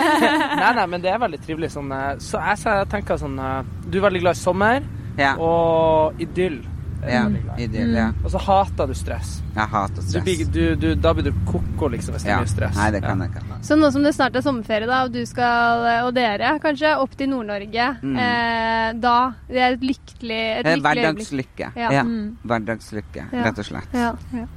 [0.62, 3.38] Nei, nei, men det er veldig trivelig sånn eh, Så jeg, så jeg tenker sånn
[3.38, 4.84] eh, Du er veldig glad i sommer
[5.18, 5.34] ja.
[5.36, 6.62] og idyll.
[7.04, 7.24] Ja,
[7.58, 8.06] idyll, ja.
[8.24, 9.34] Og så hater du stress.
[9.54, 10.24] Jeg hater stress.
[10.24, 12.76] Du, du, du, da blir du koko, liksom, hvis det er mye stress.
[12.78, 13.58] Nei, det kan jeg ikke.
[13.66, 17.16] Så nå som det snart er sommerferie, da, og du skal, og dere kanskje, opp
[17.18, 18.16] til Nord-Norge, mm.
[18.26, 21.74] eh, da Det er et lykkelig et lykkelig Hverdagslykke.
[21.74, 21.92] Ja.
[22.00, 22.06] ja.
[22.06, 22.24] Mm.
[22.44, 23.96] Hverdagslykke, rett og slett.
[23.96, 24.14] Ja.
[24.36, 24.48] Ja.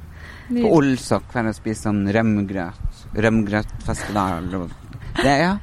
[0.48, 3.04] På Olsok for å spise sånn rømgrøt.
[3.16, 4.50] Rømgrøtfestival
[5.22, 5.54] Det, ja.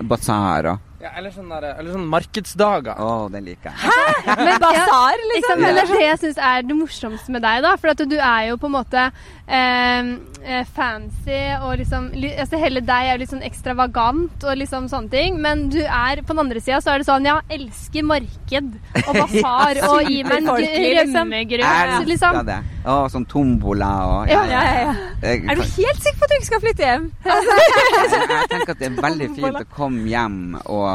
[0.00, 2.96] Basar og ja, eller, sånn der, eller sånn markedsdager.
[2.96, 3.80] Å, oh, det liker jeg.
[3.84, 4.36] Hæ?
[4.40, 5.60] Med basar, liksom?
[5.60, 5.72] Ja.
[5.72, 7.74] Eller det jeg syns er det morsomste med deg, da.
[7.80, 9.02] For at du er jo på en måte
[9.46, 15.12] ehm, eh, fancy og liksom altså Hele deg er litt sånn ekstravagant og liksom sånne
[15.12, 15.36] ting.
[15.42, 18.72] Men du er på den andre sida så er det sånn Ja, elsker marked
[19.04, 22.08] og basar ja, og gi meg en rømmegrøt, liksom.
[22.08, 22.40] liksom.
[22.48, 22.58] Det.
[22.86, 24.96] Å, sånn tombola og ja, ja, ja.
[25.20, 27.06] Jeg, er du helt sikker på at du ikke skal flytte hjem?
[27.26, 30.85] jeg tenker at det er veldig fint å komme hjem og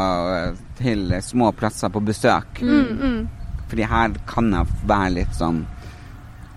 [0.80, 2.62] til små plasser på besøk.
[2.62, 3.22] Mm, mm.
[3.72, 5.62] Fordi her kan jeg være litt sånn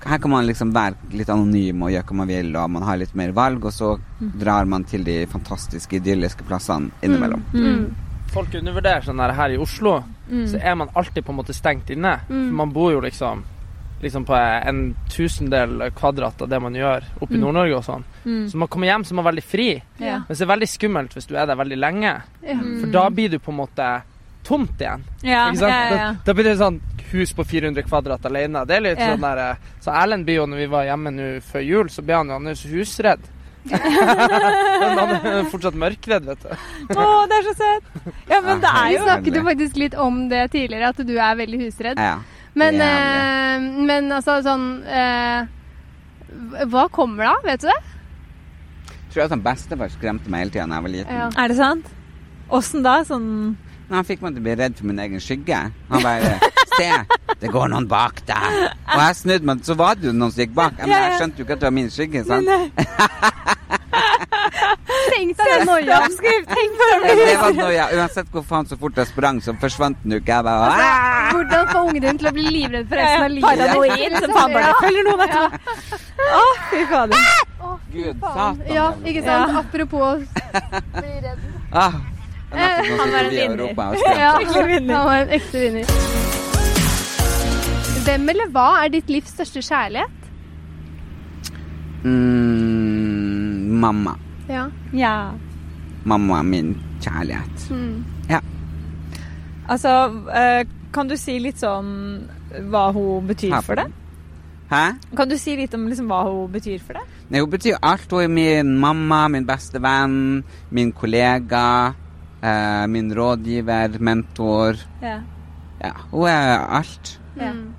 [0.05, 2.99] Her kan man liksom være litt anonym og gjøre hva man vil, og man har
[3.01, 4.35] litt mer valg, og så mm.
[4.43, 7.41] drar man til de fantastiske, idylliske plassene innimellom.
[7.55, 8.27] Mm, mm.
[8.35, 10.03] Folk undervurderer sånn der her i Oslo.
[10.29, 10.45] Mm.
[10.49, 12.19] så er man alltid på en måte stengt inne.
[12.29, 12.45] Mm.
[12.49, 13.45] For man bor jo liksom
[14.03, 17.45] Liksom på en tusendel kvadrat av det man gjør oppe i Mm.
[17.45, 18.05] Nord-Norge og sånn.
[18.27, 18.49] Mm.
[18.51, 19.83] Så man kommer hjem så er veldig fri.
[19.99, 20.19] Ja.
[20.29, 22.23] Men så er det veldig skummelt hvis du er der veldig lenge.
[22.43, 22.59] Ja.
[22.81, 24.03] For da blir du på en måte
[24.45, 25.05] tomt igjen.
[25.23, 25.71] Ja, Ikke sant?
[25.73, 26.13] ja, ja, ja.
[26.13, 26.81] Da, da blir det sånn
[27.15, 28.67] hus på 400 kvadrat alene.
[28.67, 29.15] Det er litt Ja.
[29.15, 32.03] sånn der eh, Så Erlend blir jo, når vi var hjemme nå før jul, så
[32.05, 33.21] ble han jo husredd.
[33.71, 36.51] men han er fortsatt mørkredd, vet du.
[36.95, 37.85] Å, det er så søtt!
[38.29, 41.39] Ja, men det er Vi snakket jo faktisk litt om det tidligere, at du er
[41.41, 41.97] veldig husredd.
[42.01, 42.19] Ja.
[42.55, 45.47] Men, eh, men altså sånn eh,
[46.71, 47.35] Hva kommer da?
[47.47, 47.81] Vet du det?
[48.87, 51.21] Jeg tror jeg at han bestefar skremte meg hele tida da jeg var liten.
[51.21, 51.29] Ja.
[51.39, 51.91] Er det sant?
[52.55, 52.97] Åssen da?
[53.07, 53.29] Sånn
[53.85, 55.59] Nei, han fikk meg til å bli redd for min egen skygge.
[55.91, 56.39] Han bare
[56.75, 56.89] Se,
[57.39, 58.55] det går noen bak der.
[58.89, 60.81] Og jeg snudde meg, så var det jo noen som gikk bak.
[60.81, 62.25] Men jeg skjønte jo ikke at det var min skygge.
[62.27, 62.49] sant?
[65.15, 66.01] Tenk deg noia.
[66.11, 67.89] Det var noia.
[67.99, 70.39] Uansett hvor faen så fort jeg sprang, så forsvant den jo ikke.
[70.39, 73.47] Jeg bare altså, Hvordan få ungen din til å bli livredd for resten av livet?
[73.49, 76.01] Paranoid som faen bare følger noen etterpå.
[76.25, 77.45] Å, fy fader.
[77.95, 78.61] Gud, satan.
[78.75, 79.57] Ja, ikke sant?
[79.61, 80.25] Apropos
[80.99, 81.47] bli redd.
[81.75, 81.95] Ah,
[82.55, 83.67] er Han var en vinner.
[84.19, 85.87] Ja, han var en ekte vinner.
[88.05, 90.21] Hvem eller hva er ditt livs største kjærlighet?
[92.05, 92.54] Mm,
[93.85, 94.17] mamma.
[94.49, 94.67] Ja.
[94.93, 95.15] Ja.
[96.05, 96.75] Mamma er min
[97.05, 97.71] kjærlighet.
[97.71, 98.05] Mm.
[99.65, 99.91] Altså,
[100.29, 102.25] eh, kan du si litt sånn
[102.71, 103.93] hva hun betyr for deg?
[104.69, 104.83] Hæ?
[105.17, 107.15] Kan du si litt om liksom, hva hun betyr for deg?
[107.33, 108.11] Nei, hun betyr alt.
[108.13, 111.95] Hun er min mamma, min beste venn, min kollega,
[112.43, 114.81] eh, min rådgiver, mentor.
[115.03, 115.21] Ja.
[115.81, 117.17] Ja, hun er alt.
[117.41, 117.53] Ja.
[117.53, 117.73] Mm.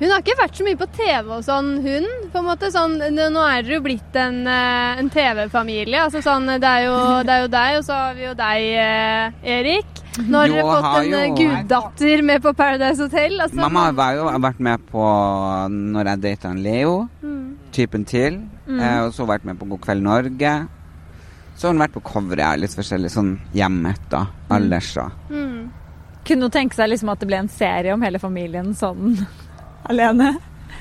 [0.00, 2.06] Hun har ikke vært så mye på TV og sånn, hun.
[2.32, 6.00] på en måte sånn, Nå er dere jo blitt en, eh, en TV-familie.
[6.06, 8.62] altså sånn, Det er jo, det er jo deg, og så har vi jo deg,
[8.80, 9.86] eh, Erik.
[10.26, 13.36] Nå har dere fått en eh, jo- guddatter med på Paradise Hotel.
[13.40, 15.04] Altså, Mamma har jo, vært med på
[15.70, 17.56] når jeg data Leo, Mm.
[17.72, 18.40] typen til.
[18.66, 18.80] Mm.
[18.80, 20.68] Eh, og så vært med på God kveld Norge.
[21.56, 24.26] Så har hun vært på coveret av litt forskjellig sånn hjemmet da.
[24.50, 25.10] Alders da.
[25.30, 25.68] Mm.
[26.24, 29.26] Kunne hun tenke seg liksom at det ble en serie om hele familien sånn
[29.88, 30.34] alene?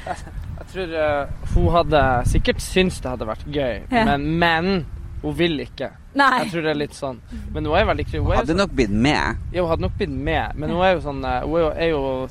[0.05, 4.03] Jeg tror uh, hun hadde sikkert syntes det hadde vært gøy, Ja.
[4.05, 4.85] men, men
[5.21, 5.91] hun vil ikke.
[6.19, 6.43] Nei.
[6.43, 7.19] Jeg tror det er litt sånn.
[7.53, 8.21] Men hun er veldig kul.
[8.25, 9.35] Hun, Hadde nok blitt med.
[9.35, 11.63] sånn- ja, hun hadde nok blitt med, men hun er jo sånn eh, Hun er
[11.63, 12.29] jo, er jo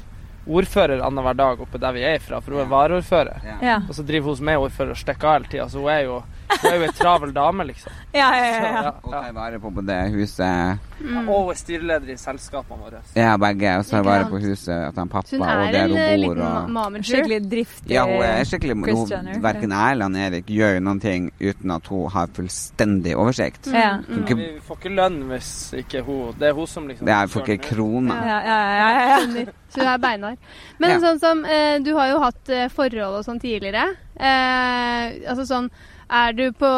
[0.48, 3.42] ordfører annenhver dag oppe der vi er fra, for hun er varaordfører.
[3.62, 3.76] Ja.
[3.88, 6.02] Og så driver hun som er ordfører og stikker av hele tida, så hun er
[6.06, 7.92] jo hun er jo ei travel dame, liksom.
[8.18, 8.82] Ja, ja, ja, ja.
[8.82, 11.28] ja, Og tar vare på det huset Mm.
[11.30, 13.00] Og er styreleder i selskapene våre.
[13.14, 13.76] Ja, begge.
[13.78, 15.98] Og så tar vare på huset, at han pappa og er der hun bor.
[15.98, 16.34] hun er bor.
[16.34, 16.70] liten Og...
[16.74, 17.04] mamager.
[17.06, 17.92] Skikkelig driftig.
[17.92, 19.28] Ja, hun er skikkelig Kris hun.
[19.44, 23.70] Verken Erland eller Erik gjør noen ting uten at hun har fullstendig oversikt.
[23.70, 23.92] Ja.
[24.08, 24.24] Mm.
[24.26, 25.52] Ja, vi får ikke lønn hvis
[25.84, 28.16] ikke hun Det er hun som liksom Det er får ikke krone.
[28.18, 29.44] Ja, ja, ja, ja.
[29.72, 30.38] Så hun er beinhard.
[30.78, 30.98] Men Ja.
[31.04, 33.86] sånn som eh, Du har jo hatt eh, forhold og sånn tidligere.
[34.18, 35.70] Eh, altså sånn
[36.08, 36.68] Er du på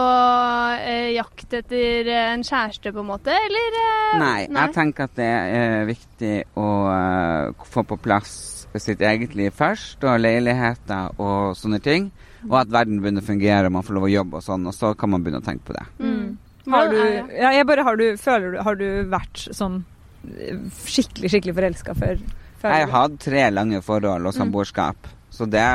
[0.83, 3.77] eh, jakt etter eh, en kjæreste, på en måte, eller?
[3.79, 8.33] eh, Nei, jeg tenker at det er viktig å uh, få på plass
[8.75, 12.11] sitt eget liv først, og leiligheter og sånne ting.
[12.49, 14.75] Og at verden begynner å fungere, og man får lov å jobbe og sånn, og
[14.75, 15.87] så kan man begynne å tenke på det.
[16.03, 16.27] Mm.
[16.71, 16.99] Har du,
[17.35, 19.81] ja, jeg bare, har du, føler du, har du vært sånn
[20.27, 20.59] eh,
[20.91, 22.21] skikkelig, skikkelig forelska før?
[22.61, 25.67] Jeg har hatt tre lange forhold og samboerskap, så det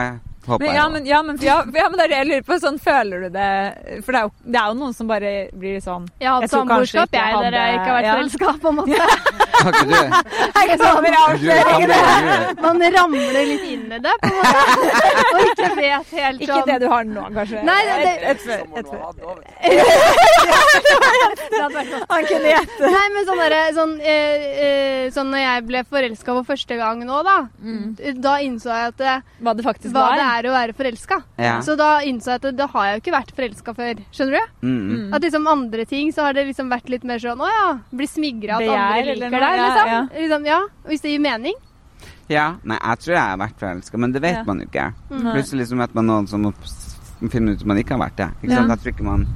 [0.47, 2.45] håper men, jeg ja, men, ja, men, ja, ja, men det er det jeg lurer
[2.47, 2.53] på.
[2.65, 3.49] Sånn, føler du det
[4.05, 6.51] For det er, jo, det er jo noen som bare blir sånn Jeg har hatt
[6.53, 8.13] samboerskap, jeg, hadde, der jeg ikke har vært ja.
[8.19, 8.95] forelska, på en måte.
[9.65, 10.01] Ikke?
[10.65, 11.19] Jeg kommer er.
[12.61, 14.59] Man ramler litt inn i det, på en måte.
[15.31, 17.59] Og ikke vet helt Ikke sånn det du har nå, kanskje?
[17.65, 18.41] Nei, det- det- et,
[18.75, 18.85] et.
[22.09, 22.81] Han kunne gjette.
[22.81, 24.35] Nei, men sånn derre sånn, eh,
[24.65, 27.37] eh, sånn når jeg ble forelska for første gang nå, da.
[28.21, 30.17] Da innså jeg at det, Hva det faktisk hva var.
[30.38, 31.17] Er å være forelska.
[31.41, 31.55] Ja.
[31.65, 34.01] Så da innså jeg at det, da har jeg jo ikke vært forelska før.
[34.15, 34.55] Skjønner du?
[34.67, 35.13] Mm, mm.
[35.17, 38.07] At liksom andre ting så har det liksom vært litt mer sånn å ja, bli
[38.09, 39.93] smigra at Begjær, andre liker deg, liksom.
[39.93, 40.01] ja.
[40.19, 40.45] liksom.
[40.51, 40.59] Ja,
[40.89, 41.55] hvis det gir mening.
[42.29, 44.43] Ja, nei, jeg tror jeg har vært forelska, men det vet Ja.
[44.47, 44.88] man jo ikke.
[45.11, 45.33] Nei.
[45.36, 46.47] Plutselig liksom møter man noen som
[47.29, 48.29] finner ut at man ikke har vært det.
[48.41, 48.57] Ikke Ja.
[48.63, 48.69] sant?
[48.73, 49.27] Jeg tror ikke man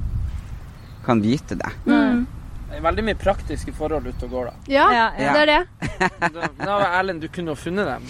[1.06, 1.70] kan vite det.
[1.86, 2.26] Mm.
[2.70, 4.52] Det er veldig mye praktiske forhold ute og går, da.
[4.70, 5.32] Ja, Ja, ja.
[5.34, 5.62] det er det.
[6.34, 8.04] Da, da var Erlend, du kunne jo funnet dem.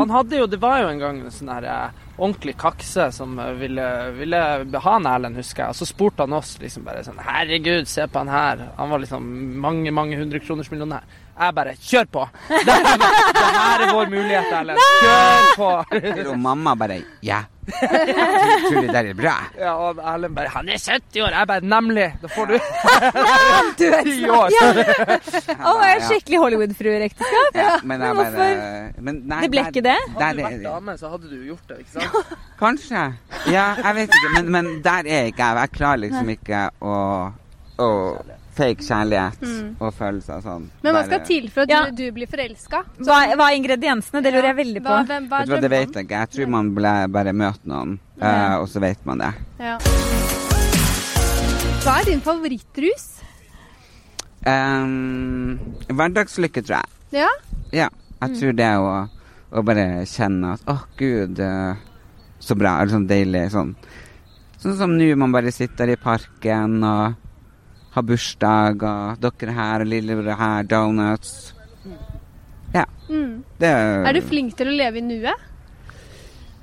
[0.00, 3.38] Han hadde jo, Det var jo en gang en sånn her eh, ordentlig kakse som
[3.38, 3.86] eh, ville,
[4.16, 4.42] ville
[4.84, 5.74] ha en Erlend, husker jeg.
[5.74, 8.66] Og så spurte han oss liksom bare sånn Herregud, se på han her.
[8.78, 9.28] Han var liksom
[9.62, 11.06] mange, mange hundrekroners millionær.
[11.32, 12.26] Jeg bare Kjør på!
[12.50, 12.76] Det,
[13.38, 14.84] det her er vår mulighet, Erlend.
[15.02, 15.70] Kjør på!
[16.32, 17.42] Og mamma bare Ja,
[18.66, 19.34] Tror du det er bra?
[19.54, 22.54] Ja, og Erlend bare 'Han er 70 år!' Jeg bare 'Nemlig!' Da får du
[23.78, 24.48] Du er ti år.
[24.50, 27.54] Å, jeg er skikkelig Hollywood-frueekteskap.
[27.54, 29.98] Ja, men, jeg Men bare, men nei, Det ble ikke det?
[30.18, 32.36] Hadde du vært dame, så hadde du gjort det, ikke sant?
[32.58, 33.04] kanskje.
[33.50, 34.34] Ja, jeg vet ikke.
[34.34, 35.62] Men, men der er jeg ikke jeg.
[35.62, 36.96] Jeg klarer liksom ikke å,
[37.78, 37.88] å
[38.52, 39.44] fake kjærlighet
[39.80, 40.64] og følelser og sånn.
[40.84, 41.80] Men hva skal til for at Ja.
[41.88, 42.82] du, du blir forelska?
[43.00, 44.20] Hva, hva er ingrediensene?
[44.24, 44.90] Det lurer jeg veldig på.
[44.92, 46.20] Hva, hvem, hva Vet du hva, det vet jeg ikke.
[46.26, 49.32] Jeg tror man ble, bare møter noen, uh, og så vet man det.
[49.62, 49.78] Ja.
[51.82, 53.08] Hva er din favorittrus?
[54.46, 57.22] Um, hverdagslykke, tror jeg.
[57.22, 57.30] Ja?
[57.72, 57.88] Ja.
[58.22, 58.92] Jeg tror det å,
[59.50, 61.80] å bare kjenne at åh, gud, eh,
[62.38, 62.76] så bra.
[62.78, 63.48] Eller sånn deilig.
[63.54, 63.74] Sånn
[64.62, 67.16] Sånn som nå, man bare sitter i parken og
[67.92, 71.52] har bursdag, og dere her og lillebror er her, donuts.
[72.72, 72.86] Ja.
[73.08, 73.42] Mm.
[73.60, 75.48] Det Er du flink til å leve i nuet?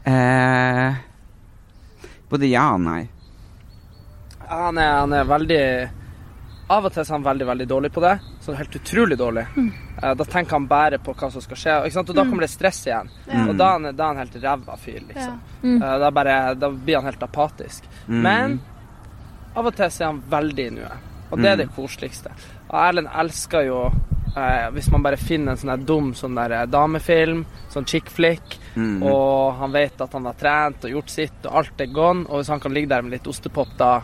[0.10, 0.98] Eh,
[2.30, 3.04] både ja og nei.
[4.50, 5.64] Han er, han er veldig
[6.74, 8.16] Av og til er han veldig veldig dårlig på det.
[8.42, 9.46] Så helt utrolig dårlig.
[9.58, 11.78] Eh, da tenker han bare på hva som skal skje.
[11.86, 12.12] Ikke sant?
[12.14, 13.10] Og da kommer det stress igjen.
[13.48, 15.40] Og da er han, da er han helt ræva fyr, liksom.
[15.66, 17.90] Eh, da, bare, da blir han helt apatisk.
[18.08, 18.22] Mm.
[18.22, 18.60] Men
[19.58, 21.09] av og til er han veldig i nuet.
[21.32, 22.32] Og det er det koseligste.
[22.70, 23.80] Og Erlend elsker jo
[24.38, 28.10] eh, hvis man bare finner en sånn der dum sånn der eh, damefilm, sånn chick
[28.10, 29.02] flick, Mm.
[29.04, 32.38] og han vet at han har trent og gjort sitt, og alt er gone, og
[32.40, 34.02] hvis han kan ligge der med litt ostepop, da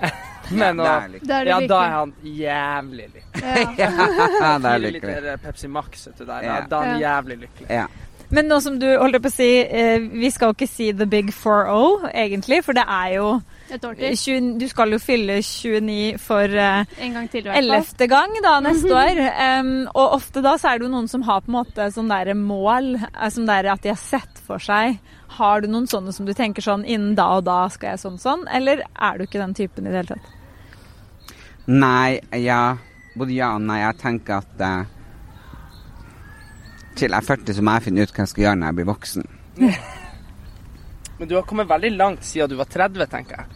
[0.50, 1.26] Men ja, er lykke.
[1.28, 3.76] Da er ja, da er han jævlig lykkelig.
[3.82, 3.90] Ja.
[4.40, 5.14] Ja, det er lykkelig.
[5.26, 6.42] Litt Pepsi Max, vet du der.
[6.46, 6.56] Ja.
[6.70, 7.68] Da er han jævlig lykkelig.
[7.70, 7.86] Ja.
[8.30, 11.06] Men nå som du holder på å si eh, Vi skal jo ikke si the
[11.06, 13.28] big 4-0, egentlig, for det er jo.
[13.68, 17.64] 20, Du skal jo fylle 29 for eh, En gang til, i hvert fall.
[17.64, 19.20] ellevte gang da neste år.
[19.60, 22.10] Um, og ofte da så er det jo noen som har på en måte sånn
[22.12, 22.96] der mål,
[23.30, 24.98] Som som er at de har sett for seg
[25.36, 28.18] Har du noen sånne som du tenker sånn innen da og da skal jeg sånn
[28.18, 30.32] sånn, eller er du ikke den typen i det hele tatt?
[31.66, 32.76] Nei, ja.
[33.16, 33.80] Både ja og nei.
[33.82, 34.84] Jeg tenker at uh,
[36.96, 38.78] til jeg er 40, så må jeg finne ut hva jeg skal gjøre når jeg
[38.78, 39.30] blir voksen.
[41.18, 43.55] Men du har kommet veldig langt siden du var 30, tenker jeg.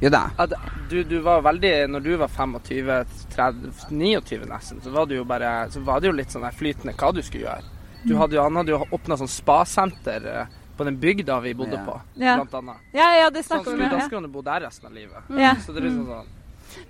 [0.00, 0.30] Jo da.
[0.38, 0.52] At
[0.90, 2.90] du, du var veldig Når du var 25,
[3.34, 6.54] 30, 29 nesten, så var det jo bare Så var det jo litt sånn der
[6.54, 7.64] flytende hva du skulle gjøre.
[8.06, 11.74] Du hadde jo, han hadde jo åpna sånn spasenter eh, på den bygda vi bodde
[11.80, 11.84] Ja.
[11.88, 12.36] på, Ja.
[12.38, 12.76] blant annet.
[12.94, 13.98] Ja, ja, det Sånn snakker vi skulle om.
[13.98, 15.32] da skulle han bo der resten av livet.
[15.34, 15.54] Ja.
[15.64, 16.34] Så det er liksom sånn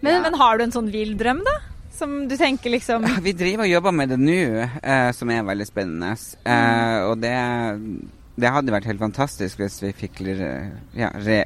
[0.04, 1.56] Men, men har du en sånn vill drøm, da?
[1.98, 5.66] Som du tenker liksom Vi driver og jobber med det nå, eh, som er veldig
[5.66, 6.12] spennende.
[6.44, 7.32] Eh, og det,
[8.36, 10.52] det hadde vært helt fantastisk hvis vi fikk re,
[10.94, 11.40] ja, re,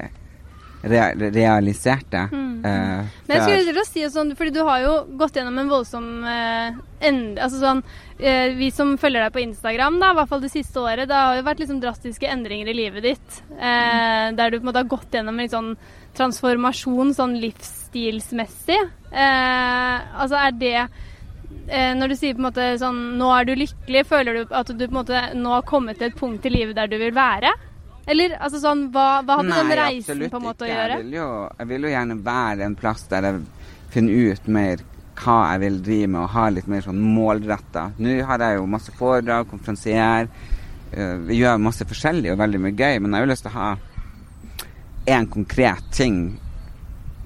[0.83, 1.01] re,
[1.33, 2.23] realisert det.
[2.63, 5.71] Eh, Men jeg skulle til å si sånn, fordi du har jo gått gjennom en
[5.71, 6.77] voldsom eh,
[7.07, 7.81] end, altså sånn,
[8.19, 11.17] eh, Vi som følger deg på Instagram, da, i hvert fall det siste året, det
[11.17, 13.41] har jo vært liksom drastiske endringer i livet ditt.
[13.57, 15.73] Eh, der du på en måte har gått gjennom en sånn
[16.13, 18.79] transformasjon sånn livsstilsmessig.
[19.11, 20.77] Eh, altså er det
[21.69, 24.81] Når du sier på en måte sånn Nå er du lykkelig, føler du at du
[24.87, 27.53] på en måte nå har kommet til et punkt i livet der du vil være?
[28.07, 30.73] Eller altså sånn Hva, hva hadde den reisen på en måte ikke.
[30.73, 30.95] å gjøre?
[30.97, 31.27] Jeg vil, jo,
[31.59, 33.43] jeg vil jo gjerne være en plass der jeg
[33.93, 34.83] finner ut mer
[35.23, 37.83] hva jeg vil drive med, og ha litt mer sånn målretta.
[38.01, 40.27] Nå har jeg jo masse foredrag, konferansier.
[40.91, 43.51] eh, Vi gjør masse forskjellig og veldig mye gøy, men jeg har jo lyst til
[43.53, 43.69] å ha
[45.13, 46.17] én konkret ting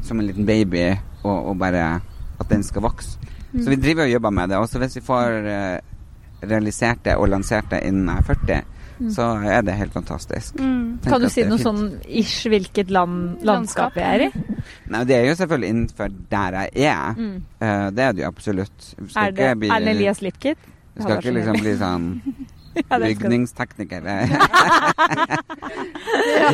[0.03, 0.89] som en liten baby,
[1.23, 2.01] og, og bare
[2.37, 3.17] at den skal vokse.
[3.53, 3.63] Mm.
[3.63, 4.57] Så vi driver og jobber med det.
[4.59, 5.79] Og så hvis vi får eh,
[6.43, 8.76] realisert det og lansert det innen jeg er 40,
[9.13, 10.57] så er det helt fantastisk.
[10.59, 10.99] Mm.
[11.05, 14.31] Kan du si noe sånn ish hvilket land, landskap vi er i?
[14.93, 17.17] Nei, det er jo selvfølgelig innenfor der jeg er.
[17.17, 17.37] Mm.
[17.61, 18.91] Uh, det er det jo absolutt.
[19.07, 20.69] Skal Er det bli, Erlend Elias Lipkit?
[20.97, 22.05] Du skal ikke liksom bli sånn
[22.77, 24.01] Ja, det bygningstekniker.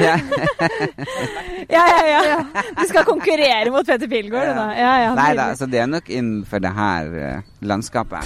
[0.06, 0.16] ja.
[1.70, 2.40] Ja, ja, ja.
[2.78, 4.68] Du skal konkurrere mot Petter Pilgaard, du da.
[4.78, 5.12] Ja, ja.
[5.20, 8.24] Nei da, så det er nok innenfor det her eh, landskapet.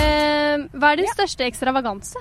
[0.00, 0.35] Eh,
[0.74, 2.20] hva er din største ekstravaganse?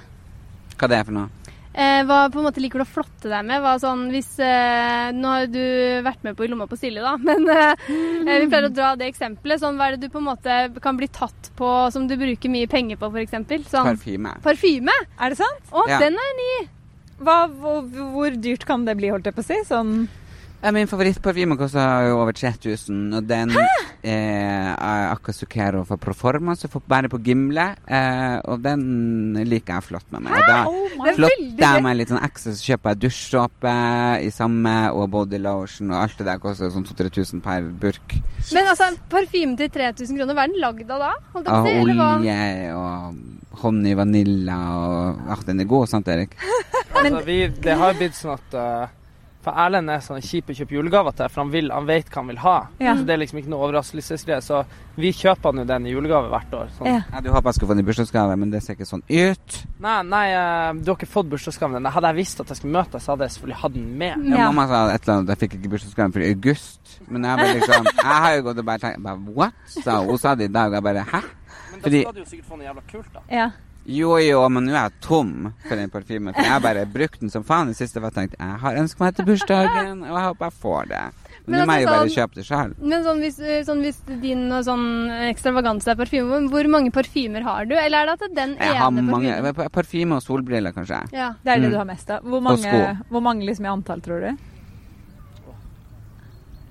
[0.76, 1.30] Hva det er for noe?
[1.76, 3.60] Eh, hva på en måte liker du å flotte deg med?
[3.64, 5.60] Hva sånn, hvis, eh, nå har du
[6.06, 8.94] vært med på I lomma på Silje, da, men eh, eh, vi pleier å dra
[8.96, 9.60] det eksempelet.
[9.60, 12.54] Sånn, hva er det du på en måte kan bli tatt på som du bruker
[12.54, 13.36] mye penger på, f.eks.?
[13.74, 14.32] Sånn, Parfyme.
[14.46, 14.96] parfyme?
[15.20, 15.68] Er det sant?
[15.76, 16.00] Å, Ja.
[16.06, 16.52] den er ny!
[17.20, 17.84] Hva, hvor,
[18.16, 19.60] hvor dyrt kan det bli, holdt jeg på å si?
[19.68, 20.25] Sånn Ja,
[20.74, 23.52] min favorittparfyme koster jo over 3000, og den
[24.06, 30.08] er Akasukero fra Proforma, som får bare på Gimle, eh, og den liker jeg flott
[30.16, 30.40] med meg.
[30.40, 33.76] Og da Oh er flotter jeg meg litt sånn ekstra, så kjøper jeg dusjsåpe
[34.26, 38.18] i samme, og body lotion, og alt det der koster sånn 2000-3000 per burk.
[38.56, 41.14] Men altså, parfyme til 3000 kroner, hva er den lagd av da?
[41.36, 42.12] Holdt jeg Av si, eller hva?
[42.20, 46.36] olje og honning, vanilla og ah, Den er god, sant Erik?
[46.96, 48.94] Altså, vi, det har blitt sånn at eh,
[49.46, 52.24] For Erlend er sånn kjip å kjøpe julegaver til, for han, vil, han vet hva
[52.24, 52.54] han vil ha.
[52.82, 52.96] Ja.
[52.98, 54.42] Så det er liksom ikke noe overraskelsesgreie.
[54.42, 54.64] Så
[54.98, 56.72] vi kjøper han jo den i julegave hvert år.
[56.80, 56.90] Sånn.
[56.90, 57.22] Ja.
[57.22, 59.58] du håpet jeg skulle få den i bursdagsgave, men det ser ikke sånn ut.
[59.86, 61.92] Nei, nei, eh, du har ikke fått bursdagsgaven din.
[61.94, 64.26] Hadde jeg visst at jeg skulle møte deg, så hadde jeg selvfølgelig hatt den med.
[64.32, 64.48] Ja, Ja.
[64.50, 66.96] Mamma sa et eller annet, jeg fikk ikke bursdagsgave før i august.
[67.08, 69.54] Men jeg, bare liksom, jeg har jo gått og bare tenkt bare, What?
[69.78, 70.18] sa hun.
[70.18, 71.22] Sa det i dag, og jeg bare Hæ?
[71.22, 73.20] Men da Fordi- skal du jo sikkert få noe jævla kult, da.
[73.30, 73.50] Ja.
[73.86, 76.34] Jo jo, men nå er jeg tom for den parfymen.
[76.34, 78.00] For jeg har bare brukt den som faen i det siste.
[78.02, 81.04] For jeg tenkte jeg har ønsket meg til bursdagen, og jeg håper jeg får det.
[81.46, 82.72] Men Nå må jeg jo altså bare sånn- kjøpe det sjøl.
[82.82, 83.36] Men sånn hvis,
[83.68, 84.86] sånn hvis din sånn
[85.30, 87.76] ekstravaganse er parfyme, hvor mange parfymer har du?
[87.78, 89.70] Eller er det at det er den Jeg ene har mange parfymen?
[89.78, 91.04] Parfyme og solbriller, kanskje.
[91.14, 91.30] Ja.
[91.44, 91.72] Det er det Mm.
[91.72, 92.24] du har mest av.
[92.24, 93.06] Hvor Og mange, sko.
[93.12, 94.38] hvor mange liksom i antall, tror du?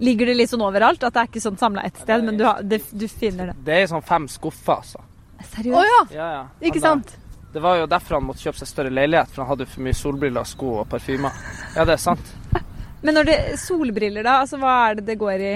[0.00, 1.02] Ligger det litt sånn overalt?
[1.06, 3.54] At det er ikke sånn samla ett sted, men du, har, det, du finner det?
[3.64, 5.00] Det er sånn fem skuffer, altså.
[5.44, 6.00] Å Oh, ja!
[6.14, 6.42] Ja, ja.
[6.60, 7.16] Ikke Han, sant?
[7.54, 9.94] Det var jo derfor han måtte kjøpe seg større leilighet, for han hadde for mye
[9.94, 11.36] solbriller, sko og parfymer.
[11.76, 12.32] Ja, det er sant.
[13.04, 14.40] Men når det solbriller, da?
[14.42, 15.54] Altså, hva er det det går i?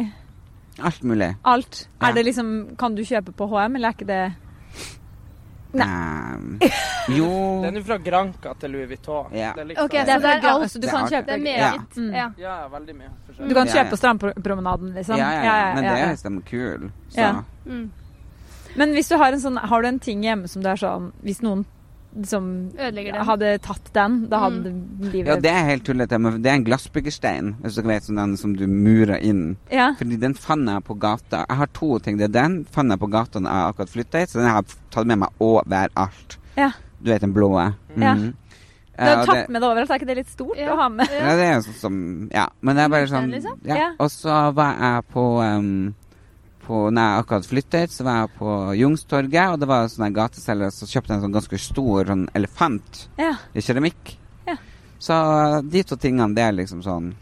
[0.79, 1.33] Alt mulig.
[1.43, 1.89] Alt?
[1.99, 2.09] Ja.
[2.09, 4.23] Er det liksom Kan du kjøpe på HM, eller er ikke det
[5.77, 5.87] Nei.
[5.87, 6.59] Ehm,
[7.13, 7.29] jo
[7.63, 9.35] Det er fra Granca til Louis Vuitton.
[9.37, 9.53] Ja.
[9.57, 10.71] Det er liksom, okay, Det så er det er alt.
[10.71, 11.97] Så du Det er kan kjøpe Det er meget.
[11.97, 12.11] Mm.
[12.15, 12.27] Ja.
[12.39, 13.11] Ja, ja, veldig mye.
[13.39, 13.91] Du kan kjøpe ja.
[13.91, 15.19] på strandpromenaden, liksom?
[15.19, 16.05] ja, ja, ja, men det er ja.
[16.05, 16.93] jo hvis de er kule.
[17.09, 17.21] Så.
[17.21, 17.33] Ja.
[17.67, 17.91] Mm.
[18.79, 21.11] Men hvis du har en sånn Har du en ting hjemme som du er sånn
[21.25, 21.65] Hvis noen
[22.25, 23.25] som Ødelegger den.
[23.29, 24.71] hadde tatt den, da hadde
[25.13, 28.17] livet Ja, det er helt tullete, men det er en glassbyggerstein, hvis dere vet, sånn
[28.17, 29.57] den som du murer inn.
[29.71, 29.91] Ja.
[29.99, 31.45] Fordi den fant jeg på gata.
[31.47, 32.17] Jeg har to ting.
[32.19, 34.63] Det er den fant jeg på gata da jeg akkurat flytta hit, så den har
[34.65, 36.39] jeg tatt med meg overalt.
[36.57, 36.71] Ja.
[36.99, 37.53] Du vet den blå?
[37.61, 38.15] Ja.
[38.17, 38.33] Mhm.
[38.99, 39.91] Du har tatt det- med det overalt.
[39.91, 40.73] Er ikke det litt stort Ja.
[40.73, 41.07] å ha med?
[41.13, 42.49] Ja, det er jo sånn som Ja.
[42.63, 43.61] Men det er bare sånn liksom?
[43.65, 43.75] Ja.
[43.77, 43.91] Ja.
[44.01, 45.95] Og så var jeg på um,
[46.69, 50.75] på, når jeg akkurat flyttet så var jeg på Jungstorget, og det var sånne gateselgere
[50.77, 53.33] som kjøpte en sånn ganske stor sånn elefant Ja.
[53.57, 54.15] i keramikk.
[54.47, 54.57] Ja.
[55.01, 55.17] Så
[55.65, 57.13] de to tingene, det er liksom sånn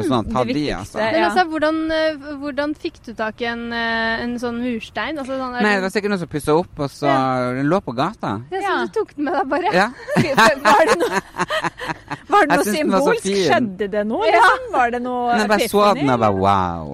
[0.00, 0.98] noen det tar de, altså.
[1.00, 5.18] Men altså, hvordan, eh, hvordan fikk du tak i en, eh, en sånn murstein?
[5.18, 7.10] Altså, sånn, Nei, det var sikkert noen som pussa opp, og så
[7.56, 8.40] Den lå på gata.
[8.50, 9.74] ja, så du tok den med deg bare?
[9.74, 9.88] Ja.
[10.70, 11.20] Var det noe,
[12.30, 13.22] var det noe symbolsk?
[13.26, 13.44] fin.
[13.50, 14.24] Skjedde det noe?
[14.30, 14.66] Liksom?
[14.72, 16.84] Var det noe Nei, jeg bare så den og bare wow.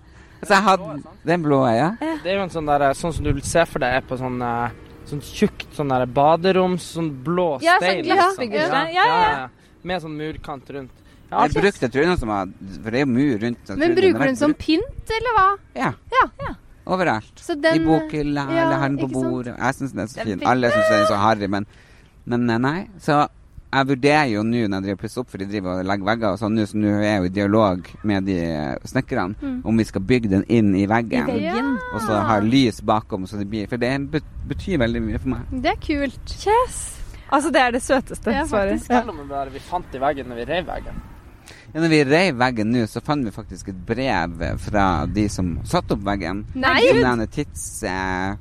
[0.46, 1.90] Så jeg hadde den blå, ja.
[2.00, 4.18] Det er jo en sånn der, sånn som du vil se for deg er på
[4.20, 8.04] sånn eh, Sånn tjukt sånn der baderom, sånn blå Ja, sånn stein.
[8.08, 8.88] glassbyggerstein.
[8.94, 9.74] Ja, ja, ja.
[9.86, 10.90] Med sånn murkant rundt.
[11.30, 12.48] Jeg Jeg brukte, noen som har
[12.82, 13.70] For det er jo mur rundt.
[13.70, 14.66] Men bruker du den som brukt.
[14.66, 15.46] pynt, eller hva?
[15.78, 15.92] Ja.
[16.16, 16.54] Ja.
[16.86, 17.32] Overalt.
[17.42, 19.56] Så den, I bokhylla, ja, eller har den på bordet.
[19.58, 20.42] Jeg syns den er så fin.
[20.46, 21.66] Alle syns den er så harry, men,
[22.26, 22.88] men eh, nei.
[23.02, 23.26] Så
[23.76, 26.28] jeg vurderer jo nå når jeg driver pusser opp, for de driver og legger vegger
[26.32, 28.36] og sånn, nå så nå er jeg jo i dialog med de
[28.92, 29.60] snekkerne Mm.
[29.64, 31.28] om vi skal bygge den inn i veggen.
[31.28, 31.72] I veggen.
[31.94, 33.92] Og så ha lys bakom, så det blir For det
[34.48, 35.40] betyr veldig mye for meg.
[35.62, 36.36] Det er kult.
[36.46, 36.78] Yes.
[37.32, 38.70] Altså, det er det søteste Ja, svaret.
[38.78, 38.86] faktisk.
[38.86, 41.02] Selv om det vi fant i veggen når vi rev veggen.
[41.74, 45.58] Ja, når vi reiv veggen nå, så fant vi faktisk et brev fra de som
[45.64, 46.44] satte opp veggen.
[46.54, 46.80] Nei!
[46.88, 47.82] Som denne tids...
[47.84, 48.36] Eh,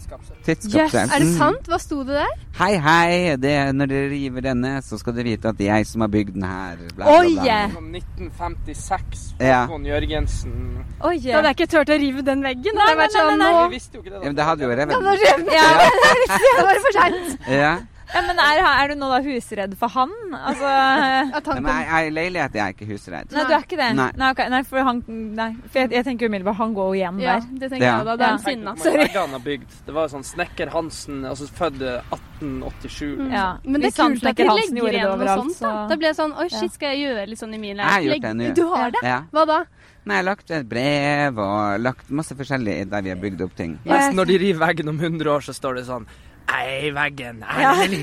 [0.00, 0.36] Tidskapsel.
[0.44, 1.10] tidskapsel.
[1.12, 1.36] Er det Mm.
[1.38, 1.66] sant?
[1.68, 2.32] Hva sto det der?
[2.58, 5.86] Hei, hei, det, når dere river denne, så skal dere vite at det er jeg
[5.86, 6.76] som har bygd den her.
[6.96, 7.36] Bla, bla, Oi!
[7.38, 7.68] Oh, yeah.
[7.68, 9.34] 1956.
[9.40, 9.66] Ja.
[9.66, 10.84] Håkon Jørgensen.
[11.04, 11.18] Oi.
[11.20, 12.74] Da hadde jeg ikke turt å rive den veggen.
[12.74, 14.18] Nei, nei, nei, nei, sånn, nei, Vi visste jo ikke det.
[14.18, 14.24] Da.
[14.24, 15.04] Ja, men det hadde jo revet Ja, den.
[15.04, 15.48] det var skjønt.
[15.52, 15.68] Ja.
[16.56, 17.48] Det var for seint.
[17.48, 17.72] Ja.
[18.14, 20.10] Ja, men er, er du nå da husredd for han?
[20.34, 23.30] Altså At Nei, han men jeg, jeg, I leilighet er jeg ikke husredd.
[23.36, 23.88] Nei, du er ikke det?
[24.00, 24.08] Nei.
[24.30, 24.42] ok.
[24.50, 25.02] nei for, han,
[25.38, 27.46] nei, for jeg, jeg tenker umiddelbart han går jo hjem Ja, der.
[27.62, 27.96] det tenker Ja.
[28.00, 28.16] jeg da.
[28.16, 28.44] Det er en Ja.
[28.50, 28.74] sinna.
[28.82, 29.08] Sorry.
[29.14, 29.76] han har bygd.
[29.86, 33.16] Det var sånn Snekker Hansen, altså født eh, 1887.
[33.20, 33.32] Mm.
[33.34, 33.46] Ja.
[33.64, 35.54] Men det er kult at de legger igjen noe sånt.
[35.60, 35.70] Da.
[35.70, 37.86] så- da ble jeg sånn Oi, shit, skal jeg gjøre litt sånn i min Jeg
[37.86, 38.54] har gjort det nå.
[38.54, 39.02] Du har det?
[39.06, 39.20] Ja.
[39.32, 39.60] Hva da?
[40.08, 43.54] Nei, jeg har lagt et brev og lagt masse forskjellig der vi har bygd opp
[43.54, 43.78] ting.
[43.84, 46.06] Nesten når de river veggen om 100 år, så står det sånn
[46.50, 47.70] Ei, veggen, Ja.
[47.78, 47.88] er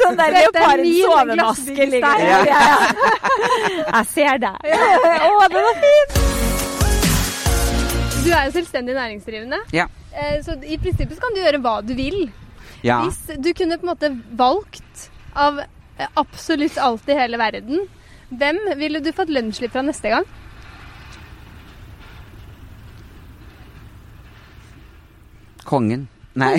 [0.00, 2.26] Sånn der Dette er leopard min sovemaske ligger der.
[2.26, 2.38] Ja.
[2.50, 2.62] ja.
[3.94, 4.56] Jeg ser deg.
[5.30, 6.08] Å, den var fin!
[8.20, 9.58] Du er jo selvstendig næringsdrivende.
[9.74, 9.86] Ja.
[10.12, 12.18] Eh, Så i prinsippet så kan du gjøre hva du vil.
[12.84, 12.98] Ja.
[13.06, 14.08] Hvis du kunne på en måte
[14.40, 14.98] valgt
[15.36, 17.78] av eh, absolutt alt i hele verden,
[18.30, 20.24] hvem ville du fått lønnsslipp fra neste gang?
[25.64, 26.08] Kongen.
[26.38, 26.54] Nei.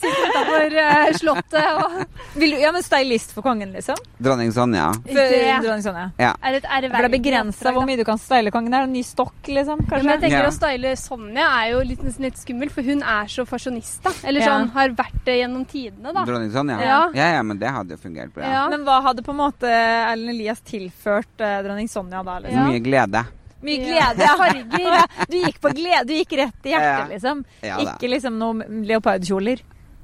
[0.00, 3.98] Utenfor eh, slottet og Vil du, ja, men stylist for kongen, liksom?
[4.22, 4.86] Dronning Sonja.
[5.04, 6.06] For, Det dronning Sonja.
[6.16, 6.30] Ja.
[6.40, 8.72] er et ærverdig For det er begrensa hvor mye du kan style kongen.
[8.72, 9.82] Er det en ny stokk, liksom?
[9.84, 10.46] Ja, men jeg tenker Ja.
[10.48, 14.14] Å style Sonja er jo litt, litt skummelt, for hun er så fasjonista.
[14.24, 14.54] Eller Ja.
[14.54, 16.24] sånn har vært det gjennom tidene, da.
[16.24, 16.80] Dronning Sonja?
[16.80, 17.00] Ja.
[17.14, 18.48] ja, ja, men det hadde jo fungert bra.
[18.48, 18.64] Ja.
[18.72, 22.38] Men hva hadde på en måte Erlend Elias tilført uh, dronning Sonja da?
[22.46, 22.56] Liksom?
[22.64, 22.70] Ja.
[22.70, 23.26] mye glede.
[23.62, 24.12] Mye Ja.
[24.14, 24.30] glede.
[24.38, 24.86] Farger.
[25.00, 25.02] Ja.
[25.28, 26.04] Du gikk på glede.
[26.08, 27.44] Du gikk rett i hjertet, liksom.
[27.62, 27.76] Ja.
[27.84, 29.60] Ikke liksom noen leopardkjoler.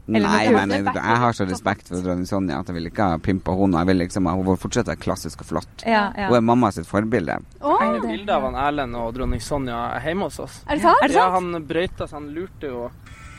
[0.07, 0.20] Nei,
[0.54, 3.50] men jeg, jeg har så respekt for dronning Sonja at jeg vil ikke ha pimpa
[3.59, 3.80] henne.
[3.82, 5.82] Jeg vil liksom at hun får fortsette å være klassisk og flott.
[5.82, 6.28] Ja, ja.
[6.30, 7.40] Hun er mamma sitt forbilde.
[7.59, 10.61] Oh, jeg har bilde av han Erlend og dronning Sonja hjemme hos oss.
[10.68, 11.02] er det sant?
[11.09, 12.84] Er Ja, han brøyta, så han lurte jo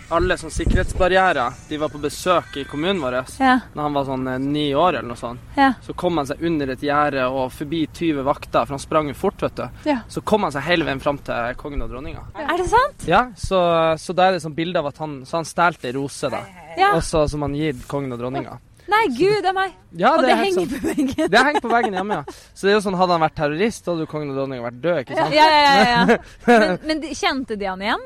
[0.10, 1.54] alle sånne sikkerhetsbarrierer.
[1.70, 4.98] De var på besøk i kommunen vår Ja, da han var sånn eh, ni år
[5.00, 5.42] eller noe sånt.
[5.58, 5.74] ja.
[5.84, 9.18] Så kom han seg under et gjerde og forbi 20 vakter, for han sprang jo
[9.18, 9.66] fort, vet du.
[9.90, 10.00] Ja.
[10.08, 12.24] Så kom han seg hele veien fram til kongen og dronninga.
[12.38, 13.08] Er det sant?
[13.10, 13.60] Ja, så,
[14.00, 16.44] så da er det sånn bilde av at han Så han stjal ei rose, da.
[16.78, 16.94] Ja.
[16.96, 18.60] Og som han gir kongen og dronninga.
[18.88, 19.74] Nei, gud a meg.
[20.00, 20.80] Ja, Og det er helt henger sånn.
[20.80, 21.32] på veggen.
[21.34, 22.38] Det henger på veggen hjemme, ja.
[22.56, 24.80] Så det er jo sånn, hadde han vært terrorist, hadde jo kongen og dronninga vært
[24.86, 25.36] død, ikke sant?
[25.36, 25.66] ja, ja.
[25.68, 26.18] ja, ja.
[26.48, 28.06] Men, men kjente de han igjen?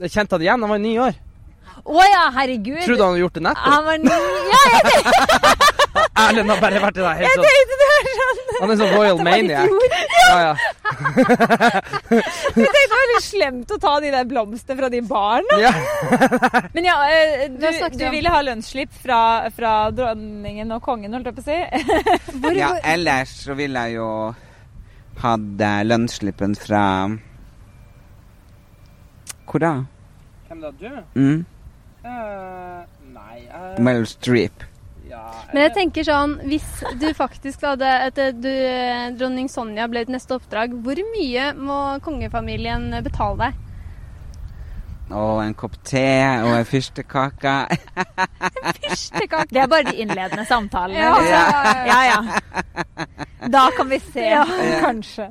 [0.00, 1.20] Jeg kjente han igjen, han var jo ni år.
[1.86, 2.82] Å ja, herregud.
[2.82, 3.66] Trodde han hadde gjort det nettopp.
[3.70, 3.94] Han var
[4.50, 5.12] Ja, jeg tenkte
[6.16, 8.56] Erlend har bare vært i deg helt sånn Jeg tenkte det var sånn.
[8.56, 9.68] Han er sånn royal maniac.
[10.16, 10.54] Ja, ja.
[12.16, 15.58] Jeg tenkte det var litt slemt å ta de der blomstene fra de barna.
[15.60, 15.72] ja.
[16.76, 17.66] Men ja, eh, du,
[18.00, 19.20] du ville ha lønnsslipp fra,
[19.56, 21.58] fra dronningen og kongen, holdt jeg på å si.
[22.40, 24.08] Hvor, Ja, ellers så ville jeg jo
[25.22, 26.84] hatt lønnsslippen fra
[29.46, 29.76] Hvor da?
[30.48, 30.90] Hvem da, du?
[31.14, 31.44] Mm?
[32.06, 32.80] Eh,
[33.16, 34.64] nei uh, Meryl Streep.
[35.10, 36.66] ja, men jeg tenker sånn, hvis
[37.00, 38.50] du faktisk hadde at du,
[39.18, 43.62] dronning Sonja ble ditt neste oppdrag, hvor mye må kongefamilien betale deg?
[45.14, 46.02] Og en kopp te
[46.42, 47.52] og en fyrstekake.
[48.82, 49.52] Fyrstekake.
[49.54, 50.98] Det er bare de innledende samtalene.
[50.98, 51.30] Ja, liksom.
[51.30, 53.46] ja, ja, ja.
[53.52, 54.24] Da kan vi se,
[54.82, 55.28] kanskje.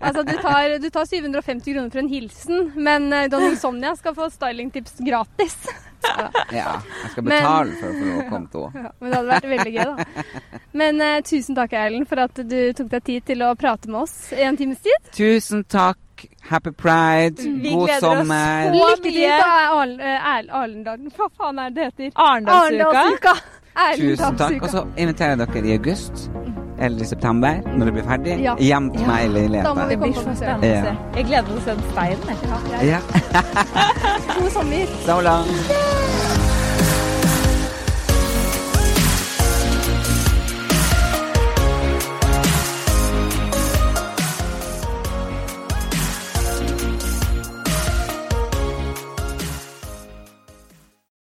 [0.00, 4.16] Altså, du tar, du tar 750 kroner for en hilsen, men uh, dronning Sonja skal
[4.18, 5.56] få stylingtips gratis.
[6.52, 8.84] Ja, jeg skal Men- betale for å få lov å komme til henne.
[8.84, 10.60] Ja, men det hadde vært veldig gøy, da.
[10.84, 14.02] Men uh, tusen takk, Erlend, for at du tok deg tid til å prate med
[14.04, 15.12] oss i en times tid.
[15.16, 16.03] Tusen takk.
[16.42, 17.36] Happy pride.
[17.62, 18.64] Vi God gleder oss sommer.
[18.64, 19.40] så- Lykke til mye.
[20.52, 21.10] Arlendalen.
[21.16, 22.10] Hva faen er det det heter?
[22.16, 23.34] Arendalsuka.
[23.96, 24.62] Tusen takk.
[24.62, 26.30] Og så inviterer jeg dere i august
[26.78, 28.54] eller i september, når det blir ferdig, Ja.
[28.58, 29.06] hjem til Ja.
[29.06, 30.62] meg i Da må vi komme på besøk.
[30.62, 30.94] Ja.
[31.16, 32.86] Jeg gleder meg til å se den steinen.
[32.86, 32.98] Ja.
[34.40, 34.86] God sommer.
[35.06, 36.43] So long.